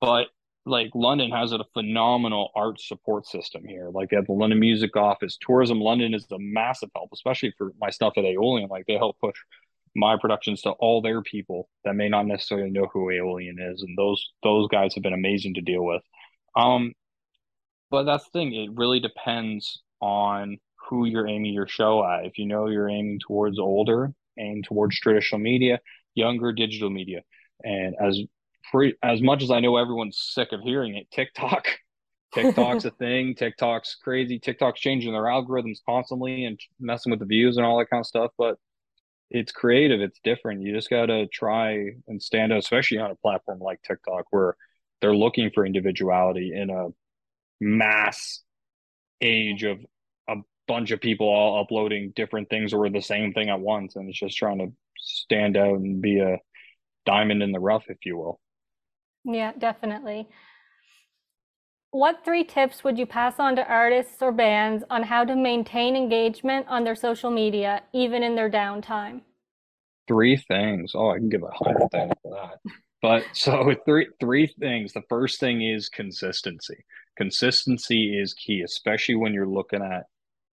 But 0.00 0.26
like 0.64 0.90
London 0.94 1.30
has 1.30 1.52
a 1.52 1.60
phenomenal 1.74 2.50
art 2.54 2.80
support 2.80 3.26
system 3.26 3.64
here. 3.64 3.90
Like 3.90 4.10
they 4.10 4.16
have 4.16 4.26
the 4.26 4.32
London 4.32 4.60
Music 4.60 4.96
Office. 4.96 5.38
Tourism 5.40 5.80
London 5.80 6.14
is 6.14 6.26
a 6.30 6.38
massive 6.38 6.90
help, 6.94 7.10
especially 7.12 7.52
for 7.58 7.72
my 7.80 7.90
stuff 7.90 8.14
at 8.16 8.24
Aeolian. 8.24 8.68
Like 8.68 8.86
they 8.86 8.94
help 8.94 9.18
push 9.18 9.36
my 9.94 10.16
productions 10.16 10.62
to 10.62 10.70
all 10.70 11.02
their 11.02 11.22
people 11.22 11.68
that 11.84 11.94
may 11.94 12.08
not 12.08 12.26
necessarily 12.26 12.70
know 12.70 12.86
who 12.92 13.10
Aeolian 13.10 13.58
is, 13.60 13.82
and 13.82 13.96
those 13.98 14.32
those 14.42 14.68
guys 14.68 14.94
have 14.94 15.02
been 15.02 15.12
amazing 15.12 15.54
to 15.54 15.60
deal 15.60 15.84
with. 15.84 16.02
Um, 16.56 16.92
but 17.90 18.04
that's 18.04 18.24
the 18.24 18.30
thing; 18.30 18.54
it 18.54 18.70
really 18.74 19.00
depends 19.00 19.82
on 20.00 20.58
who 20.92 21.06
you're 21.06 21.26
aiming 21.26 21.54
your 21.54 21.66
show 21.66 22.04
at. 22.04 22.26
If 22.26 22.36
you 22.36 22.44
know 22.44 22.68
you're 22.68 22.90
aiming 22.90 23.20
towards 23.20 23.58
older, 23.58 24.12
aim 24.38 24.62
towards 24.62 25.00
traditional 25.00 25.40
media, 25.40 25.80
younger 26.14 26.52
digital 26.52 26.90
media. 26.90 27.22
And 27.64 27.96
as 27.98 28.20
free, 28.70 28.94
as 29.02 29.22
much 29.22 29.42
as 29.42 29.50
I 29.50 29.60
know 29.60 29.78
everyone's 29.78 30.18
sick 30.18 30.52
of 30.52 30.60
hearing 30.60 30.96
it, 30.96 31.10
TikTok. 31.10 31.66
TikTok's 32.34 32.84
a 32.84 32.90
thing. 32.90 33.34
TikTok's 33.34 33.96
crazy. 34.02 34.38
TikTok's 34.38 34.80
changing 34.80 35.12
their 35.12 35.22
algorithms 35.22 35.78
constantly 35.86 36.44
and 36.44 36.60
messing 36.78 37.10
with 37.10 37.20
the 37.20 37.26
views 37.26 37.56
and 37.56 37.64
all 37.64 37.78
that 37.78 37.88
kind 37.88 38.00
of 38.00 38.06
stuff. 38.06 38.30
But 38.36 38.58
it's 39.30 39.50
creative. 39.50 40.02
It's 40.02 40.20
different. 40.22 40.60
You 40.60 40.74
just 40.74 40.90
got 40.90 41.06
to 41.06 41.26
try 41.26 41.90
and 42.06 42.22
stand 42.22 42.52
out, 42.52 42.58
especially 42.58 42.98
on 42.98 43.10
a 43.10 43.16
platform 43.16 43.60
like 43.60 43.80
TikTok, 43.82 44.26
where 44.30 44.56
they're 45.00 45.16
looking 45.16 45.50
for 45.54 45.64
individuality 45.64 46.52
in 46.54 46.68
a 46.68 46.88
mass 47.62 48.42
age 49.22 49.62
of 49.64 49.78
bunch 50.72 50.90
of 50.90 51.00
people 51.00 51.26
all 51.28 51.60
uploading 51.60 52.12
different 52.16 52.48
things 52.50 52.72
or 52.72 52.88
the 52.90 53.00
same 53.02 53.32
thing 53.32 53.50
at 53.50 53.60
once 53.60 53.96
and 53.96 54.08
it's 54.08 54.18
just 54.18 54.36
trying 54.36 54.58
to 54.58 54.72
stand 54.98 55.56
out 55.56 55.74
and 55.74 56.00
be 56.02 56.20
a 56.20 56.38
diamond 57.06 57.42
in 57.42 57.52
the 57.52 57.60
rough 57.60 57.84
if 57.88 57.98
you 58.04 58.16
will 58.16 58.40
yeah 59.24 59.52
definitely 59.58 60.28
What 61.92 62.24
three 62.24 62.44
tips 62.44 62.84
would 62.84 62.98
you 62.98 63.06
pass 63.06 63.38
on 63.38 63.56
to 63.56 63.66
artists 63.66 64.20
or 64.20 64.32
bands 64.32 64.84
on 64.90 65.04
how 65.04 65.24
to 65.24 65.36
maintain 65.36 65.96
engagement 65.96 66.66
on 66.68 66.84
their 66.84 66.96
social 66.96 67.30
media, 67.30 67.82
even 67.94 68.22
in 68.22 68.34
their 68.34 68.50
downtime? 68.50 69.22
Three 70.08 70.36
things. 70.36 70.92
Oh, 70.94 71.10
I 71.10 71.18
can 71.18 71.28
give 71.28 71.42
a 71.42 71.50
hundred 71.50 71.90
things 71.90 72.12
for 72.22 72.32
that. 72.32 72.58
But 73.00 73.26
so 73.32 73.74
three 73.84 74.08
three 74.20 74.46
things. 74.46 74.92
The 74.92 75.02
first 75.08 75.40
thing 75.40 75.62
is 75.62 75.88
consistency. 75.88 76.84
Consistency 77.16 78.18
is 78.18 78.34
key, 78.34 78.62
especially 78.62 79.16
when 79.16 79.34
you're 79.34 79.48
looking 79.48 79.82
at 79.82 80.06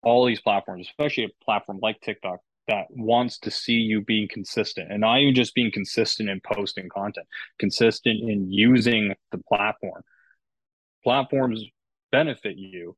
all 0.05 0.27
these 0.27 0.40
platforms, 0.40 0.87
especially 0.88 1.25
a 1.25 1.45
platform 1.45 1.79
like 1.83 2.01
TikTok 2.01 2.40
that 2.69 2.87
wants 2.90 3.38
to 3.38 3.51
see 3.51 3.75
you 3.75 4.01
being 4.01 4.29
consistent 4.29 4.90
and 4.90 5.01
not 5.01 5.19
even 5.19 5.35
just 5.35 5.55
being 5.55 5.71
consistent 5.71 6.29
in 6.29 6.40
posting 6.40 6.88
content, 6.88 7.27
consistent 7.59 8.21
in 8.29 8.51
using 8.51 9.14
the 9.33 9.38
platform. 9.38 10.03
Platforms 11.03 11.62
benefit 12.11 12.57
you 12.57 12.97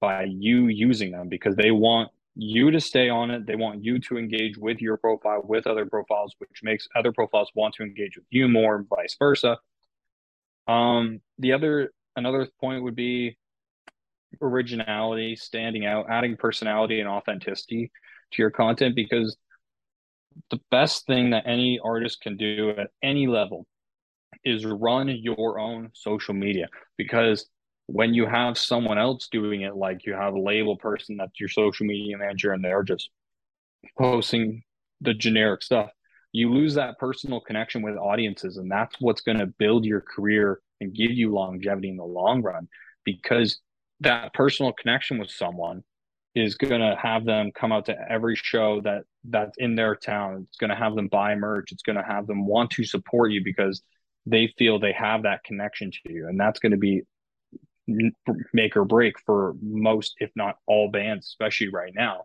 by 0.00 0.24
you 0.24 0.66
using 0.66 1.12
them 1.12 1.28
because 1.28 1.54
they 1.56 1.70
want 1.70 2.10
you 2.34 2.70
to 2.70 2.80
stay 2.80 3.08
on 3.08 3.30
it. 3.30 3.46
They 3.46 3.56
want 3.56 3.84
you 3.84 3.98
to 4.00 4.18
engage 4.18 4.58
with 4.58 4.80
your 4.80 4.96
profile, 4.96 5.42
with 5.44 5.66
other 5.66 5.86
profiles, 5.86 6.34
which 6.38 6.62
makes 6.62 6.86
other 6.94 7.12
profiles 7.12 7.50
want 7.54 7.74
to 7.76 7.82
engage 7.82 8.16
with 8.16 8.26
you 8.30 8.48
more, 8.48 8.84
vice 8.90 9.16
versa. 9.18 9.58
Um, 10.66 11.20
the 11.38 11.52
other 11.52 11.92
another 12.16 12.48
point 12.60 12.82
would 12.82 12.96
be 12.96 13.38
originality, 14.40 15.36
standing 15.36 15.86
out, 15.86 16.06
adding 16.10 16.36
personality 16.36 17.00
and 17.00 17.08
authenticity 17.08 17.90
to 18.32 18.42
your 18.42 18.50
content 18.50 18.94
because 18.94 19.36
the 20.50 20.60
best 20.70 21.06
thing 21.06 21.30
that 21.30 21.44
any 21.46 21.80
artist 21.82 22.20
can 22.20 22.36
do 22.36 22.70
at 22.76 22.90
any 23.02 23.26
level 23.26 23.66
is 24.44 24.64
run 24.64 25.08
your 25.08 25.58
own 25.58 25.90
social 25.94 26.34
media. 26.34 26.68
Because 26.96 27.48
when 27.86 28.14
you 28.14 28.26
have 28.26 28.58
someone 28.58 28.98
else 28.98 29.28
doing 29.30 29.62
it 29.62 29.76
like 29.76 30.04
you 30.04 30.12
have 30.12 30.34
a 30.34 30.40
label 30.40 30.76
person 30.76 31.16
that's 31.16 31.38
your 31.38 31.48
social 31.48 31.86
media 31.86 32.18
manager 32.18 32.52
and 32.52 32.64
they're 32.64 32.82
just 32.82 33.10
posting 33.96 34.60
the 35.02 35.14
generic 35.14 35.62
stuff 35.62 35.88
you 36.32 36.52
lose 36.52 36.74
that 36.74 36.98
personal 36.98 37.40
connection 37.40 37.82
with 37.82 37.96
audiences 37.96 38.56
and 38.56 38.68
that's 38.68 38.96
what's 39.00 39.20
going 39.20 39.38
to 39.38 39.46
build 39.46 39.84
your 39.84 40.00
career 40.02 40.60
and 40.80 40.94
give 40.94 41.12
you 41.12 41.32
longevity 41.32 41.88
in 41.88 41.96
the 41.96 42.04
long 42.04 42.42
run. 42.42 42.68
Because 43.04 43.60
that 44.00 44.34
personal 44.34 44.72
connection 44.72 45.18
with 45.18 45.30
someone 45.30 45.82
is 46.34 46.54
going 46.54 46.80
to 46.80 46.96
have 47.00 47.24
them 47.24 47.50
come 47.58 47.72
out 47.72 47.86
to 47.86 47.96
every 48.10 48.36
show 48.36 48.80
that 48.82 49.04
that's 49.24 49.56
in 49.58 49.74
their 49.74 49.96
town. 49.96 50.46
It's 50.48 50.58
going 50.58 50.70
to 50.70 50.76
have 50.76 50.94
them 50.94 51.08
buy 51.08 51.34
merch. 51.34 51.72
It's 51.72 51.82
going 51.82 51.96
to 51.96 52.02
have 52.02 52.26
them 52.26 52.46
want 52.46 52.70
to 52.72 52.84
support 52.84 53.32
you 53.32 53.42
because 53.42 53.82
they 54.26 54.52
feel 54.58 54.78
they 54.78 54.92
have 54.92 55.22
that 55.22 55.44
connection 55.44 55.90
to 55.90 56.12
you. 56.12 56.28
And 56.28 56.38
that's 56.38 56.58
going 56.58 56.72
to 56.72 56.78
be 56.78 57.02
make 58.52 58.76
or 58.76 58.84
break 58.84 59.14
for 59.24 59.54
most 59.62 60.14
if 60.18 60.30
not 60.34 60.56
all 60.66 60.90
bands 60.90 61.26
especially 61.26 61.68
right 61.68 61.92
now 61.94 62.22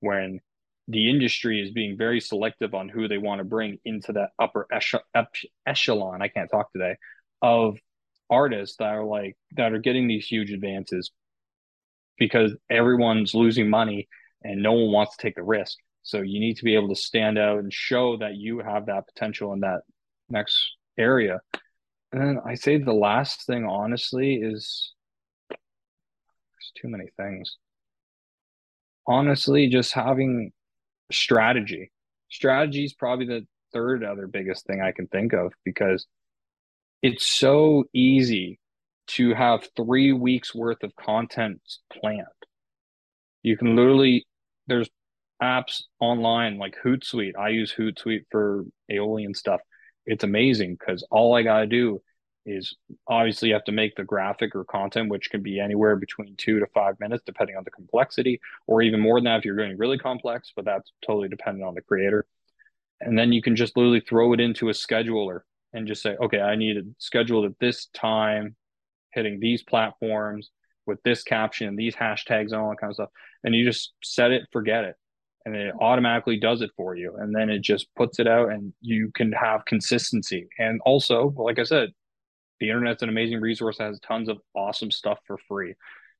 when 0.00 0.40
the 0.88 1.08
industry 1.08 1.60
is 1.60 1.70
being 1.70 1.96
very 1.96 2.20
selective 2.20 2.74
on 2.74 2.88
who 2.88 3.06
they 3.06 3.18
want 3.18 3.38
to 3.38 3.44
bring 3.44 3.78
into 3.84 4.12
that 4.12 4.30
upper 4.40 4.66
echelon 5.66 6.22
i 6.22 6.28
can't 6.28 6.50
talk 6.50 6.72
today 6.72 6.96
of 7.40 7.78
artists 8.30 8.76
that 8.78 8.94
are 8.94 9.04
like 9.04 9.36
that 9.56 9.72
are 9.72 9.78
getting 9.78 10.08
these 10.08 10.26
huge 10.26 10.50
advances 10.50 11.10
because 12.18 12.54
everyone's 12.70 13.34
losing 13.34 13.68
money 13.68 14.08
and 14.42 14.62
no 14.62 14.72
one 14.72 14.92
wants 14.92 15.16
to 15.16 15.22
take 15.22 15.36
the 15.36 15.42
risk. 15.42 15.76
So 16.02 16.22
you 16.22 16.40
need 16.40 16.56
to 16.58 16.64
be 16.64 16.74
able 16.74 16.88
to 16.88 16.96
stand 16.96 17.38
out 17.38 17.58
and 17.58 17.72
show 17.72 18.16
that 18.18 18.36
you 18.36 18.60
have 18.60 18.86
that 18.86 19.06
potential 19.06 19.52
in 19.52 19.60
that 19.60 19.80
next 20.28 20.76
area. 20.98 21.40
And 22.12 22.20
then 22.20 22.40
I 22.46 22.54
say 22.54 22.78
the 22.78 22.92
last 22.92 23.46
thing 23.46 23.66
honestly 23.66 24.36
is 24.36 24.92
there's 25.50 26.72
too 26.80 26.88
many 26.88 27.06
things. 27.16 27.56
Honestly, 29.06 29.68
just 29.68 29.92
having 29.92 30.52
strategy. 31.10 31.90
Strategy 32.30 32.84
is 32.84 32.94
probably 32.94 33.26
the 33.26 33.46
third 33.72 34.04
other 34.04 34.26
biggest 34.26 34.66
thing 34.66 34.80
I 34.80 34.92
can 34.92 35.06
think 35.08 35.32
of 35.32 35.52
because 35.64 36.06
it's 37.06 37.24
so 37.24 37.84
easy 37.92 38.58
to 39.06 39.32
have 39.32 39.68
three 39.76 40.12
weeks 40.12 40.52
worth 40.52 40.82
of 40.82 40.96
content 40.96 41.60
planned. 41.92 42.26
You 43.44 43.56
can 43.56 43.76
literally, 43.76 44.26
there's 44.66 44.90
apps 45.40 45.84
online 46.00 46.58
like 46.58 46.74
Hootsuite. 46.84 47.38
I 47.38 47.50
use 47.50 47.72
Hootsuite 47.72 48.24
for 48.32 48.64
Aeolian 48.90 49.34
stuff. 49.34 49.60
It's 50.04 50.24
amazing 50.24 50.74
because 50.74 51.06
all 51.08 51.36
I 51.36 51.42
got 51.42 51.60
to 51.60 51.66
do 51.68 52.02
is 52.44 52.74
obviously 53.06 53.50
you 53.50 53.54
have 53.54 53.62
to 53.64 53.72
make 53.72 53.94
the 53.94 54.02
graphic 54.02 54.56
or 54.56 54.64
content, 54.64 55.08
which 55.08 55.30
can 55.30 55.44
be 55.44 55.60
anywhere 55.60 55.94
between 55.94 56.34
two 56.34 56.58
to 56.58 56.66
five 56.74 56.98
minutes, 56.98 57.22
depending 57.24 57.56
on 57.56 57.62
the 57.62 57.70
complexity, 57.70 58.40
or 58.66 58.82
even 58.82 58.98
more 58.98 59.18
than 59.18 59.26
that 59.26 59.38
if 59.38 59.44
you're 59.44 59.56
doing 59.56 59.78
really 59.78 59.98
complex, 59.98 60.52
but 60.56 60.64
that's 60.64 60.90
totally 61.06 61.28
dependent 61.28 61.64
on 61.64 61.74
the 61.74 61.82
creator. 61.82 62.26
And 63.00 63.16
then 63.16 63.32
you 63.32 63.42
can 63.42 63.54
just 63.54 63.76
literally 63.76 64.00
throw 64.00 64.32
it 64.32 64.40
into 64.40 64.70
a 64.70 64.72
scheduler 64.72 65.42
and 65.76 65.86
just 65.86 66.02
say, 66.02 66.16
okay, 66.16 66.40
I 66.40 66.56
need 66.56 66.74
to 66.74 66.86
schedule 66.98 67.44
at 67.44 67.52
this 67.60 67.86
time 67.94 68.56
hitting 69.12 69.38
these 69.38 69.62
platforms 69.62 70.50
with 70.86 71.02
this 71.02 71.22
caption 71.22 71.76
these 71.76 71.94
hashtags 71.94 72.52
and 72.52 72.54
all 72.54 72.70
that 72.70 72.78
kind 72.80 72.90
of 72.90 72.94
stuff. 72.94 73.10
And 73.44 73.54
you 73.54 73.64
just 73.64 73.92
set 74.02 74.30
it, 74.30 74.44
forget 74.52 74.84
it. 74.84 74.94
And 75.44 75.54
it 75.54 75.74
automatically 75.80 76.40
does 76.40 76.62
it 76.62 76.70
for 76.76 76.96
you. 76.96 77.14
And 77.18 77.34
then 77.34 77.50
it 77.50 77.60
just 77.60 77.94
puts 77.94 78.18
it 78.18 78.26
out 78.26 78.50
and 78.50 78.72
you 78.80 79.10
can 79.14 79.32
have 79.32 79.66
consistency. 79.66 80.48
And 80.58 80.80
also, 80.86 81.34
like 81.36 81.58
I 81.58 81.64
said, 81.64 81.90
the 82.58 82.70
internet's 82.70 83.02
an 83.02 83.10
amazing 83.10 83.40
resource 83.40 83.78
that 83.78 83.88
has 83.88 84.00
tons 84.00 84.30
of 84.30 84.38
awesome 84.54 84.90
stuff 84.90 85.18
for 85.26 85.36
free. 85.46 85.74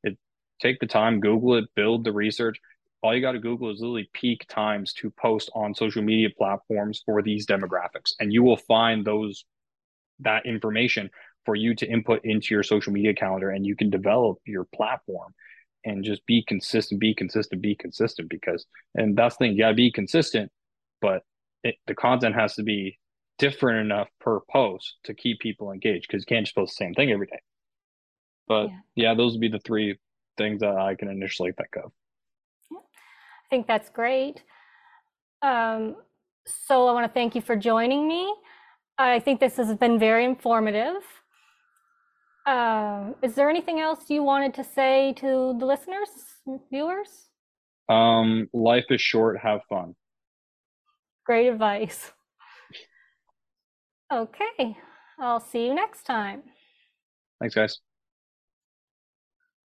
It 0.05 0.19
take 0.61 0.81
the 0.81 0.87
time, 0.87 1.21
Google 1.21 1.57
it, 1.57 1.64
build 1.75 2.05
the 2.05 2.12
research. 2.12 2.59
All 3.03 3.15
you 3.15 3.21
got 3.21 3.33
to 3.33 3.39
Google 3.39 3.71
is 3.71 3.81
literally 3.81 4.11
peak 4.13 4.47
times 4.49 4.93
to 4.95 5.11
post 5.11 5.51
on 5.55 5.75
social 5.75 6.03
media 6.03 6.29
platforms 6.37 7.03
for 7.05 7.23
these 7.23 7.47
demographics. 7.47 8.15
And 8.19 8.33
you 8.33 8.43
will 8.43 8.57
find 8.57 9.05
those 9.05 9.45
that 10.21 10.47
information 10.47 11.11
for 11.45 11.55
you 11.55 11.75
to 11.75 11.87
input 11.87 12.21
into 12.25 12.55
your 12.55 12.63
social 12.63 12.93
media 12.93 13.15
calendar 13.15 13.51
and 13.51 13.65
you 13.65 13.77
can 13.77 13.91
develop 13.91 14.39
your 14.45 14.65
platform 14.75 15.33
and 15.85 16.05
just 16.05 16.25
be 16.27 16.43
consistent, 16.43 17.01
be 17.01 17.15
consistent, 17.15 17.63
be 17.63 17.77
consistent 17.77 18.29
because, 18.29 18.67
and 18.97 19.17
that's 19.17 19.37
the 19.37 19.45
thing, 19.45 19.53
you 19.53 19.59
gotta 19.59 19.75
be 19.75 19.93
consistent, 19.93 20.51
but 21.01 21.23
it, 21.63 21.77
the 21.87 21.95
content 21.95 22.35
has 22.35 22.55
to 22.57 22.63
be 22.63 22.99
different 23.39 23.81
enough 23.81 24.09
per 24.21 24.41
post 24.51 24.97
to 25.05 25.15
keep 25.15 25.39
people 25.39 25.71
engaged 25.71 26.07
because 26.09 26.23
you 26.23 26.35
can't 26.35 26.47
just 26.47 26.57
post 26.57 26.77
the 26.77 26.85
same 26.85 26.95
thing 26.95 27.11
every 27.11 27.27
day. 27.27 27.41
But 28.49 28.69
yeah. 28.69 28.79
yeah, 28.95 29.15
those 29.15 29.33
would 29.33 29.41
be 29.41 29.49
the 29.49 29.61
three 29.61 29.99
things 30.37 30.61
that 30.61 30.77
I 30.77 30.95
can 30.95 31.09
initially 31.09 31.53
think 31.53 31.77
of. 31.85 31.93
I 33.47 33.49
think 33.49 33.69
that's 33.69 33.91
great. 33.91 34.43
Um, 35.41 35.97
so 36.47 36.89
I 36.89 36.93
want 36.93 37.07
to 37.07 37.13
thank 37.13 37.37
you 37.37 37.41
for 37.41 37.55
joining 37.55 38.09
me. 38.09 38.35
I 38.99 39.21
think 39.21 39.39
this 39.39 39.57
has 39.57 39.73
been 39.77 40.01
very 40.01 40.25
informative. 40.25 40.97
Uh, 42.45 43.13
is 43.23 43.37
there 43.37 43.49
anything 43.49 43.79
else 43.79 44.11
you 44.11 44.25
wanted 44.25 44.53
to 44.55 44.65
say 44.65 45.13
to 45.19 45.55
the 45.59 45.65
listeners, 45.65 46.09
viewers? 46.71 47.29
Um, 47.89 48.49
life 48.53 48.87
is 48.91 49.01
short. 49.01 49.39
Have 49.39 49.61
fun. 49.69 49.95
Great 51.25 51.49
advice. 51.49 52.13
Okay, 54.13 54.77
I'll 55.19 55.41
see 55.41 55.67
you 55.67 55.75
next 55.75 56.05
time. 56.05 56.45
Thanks, 57.41 57.57
guys. 57.57 57.81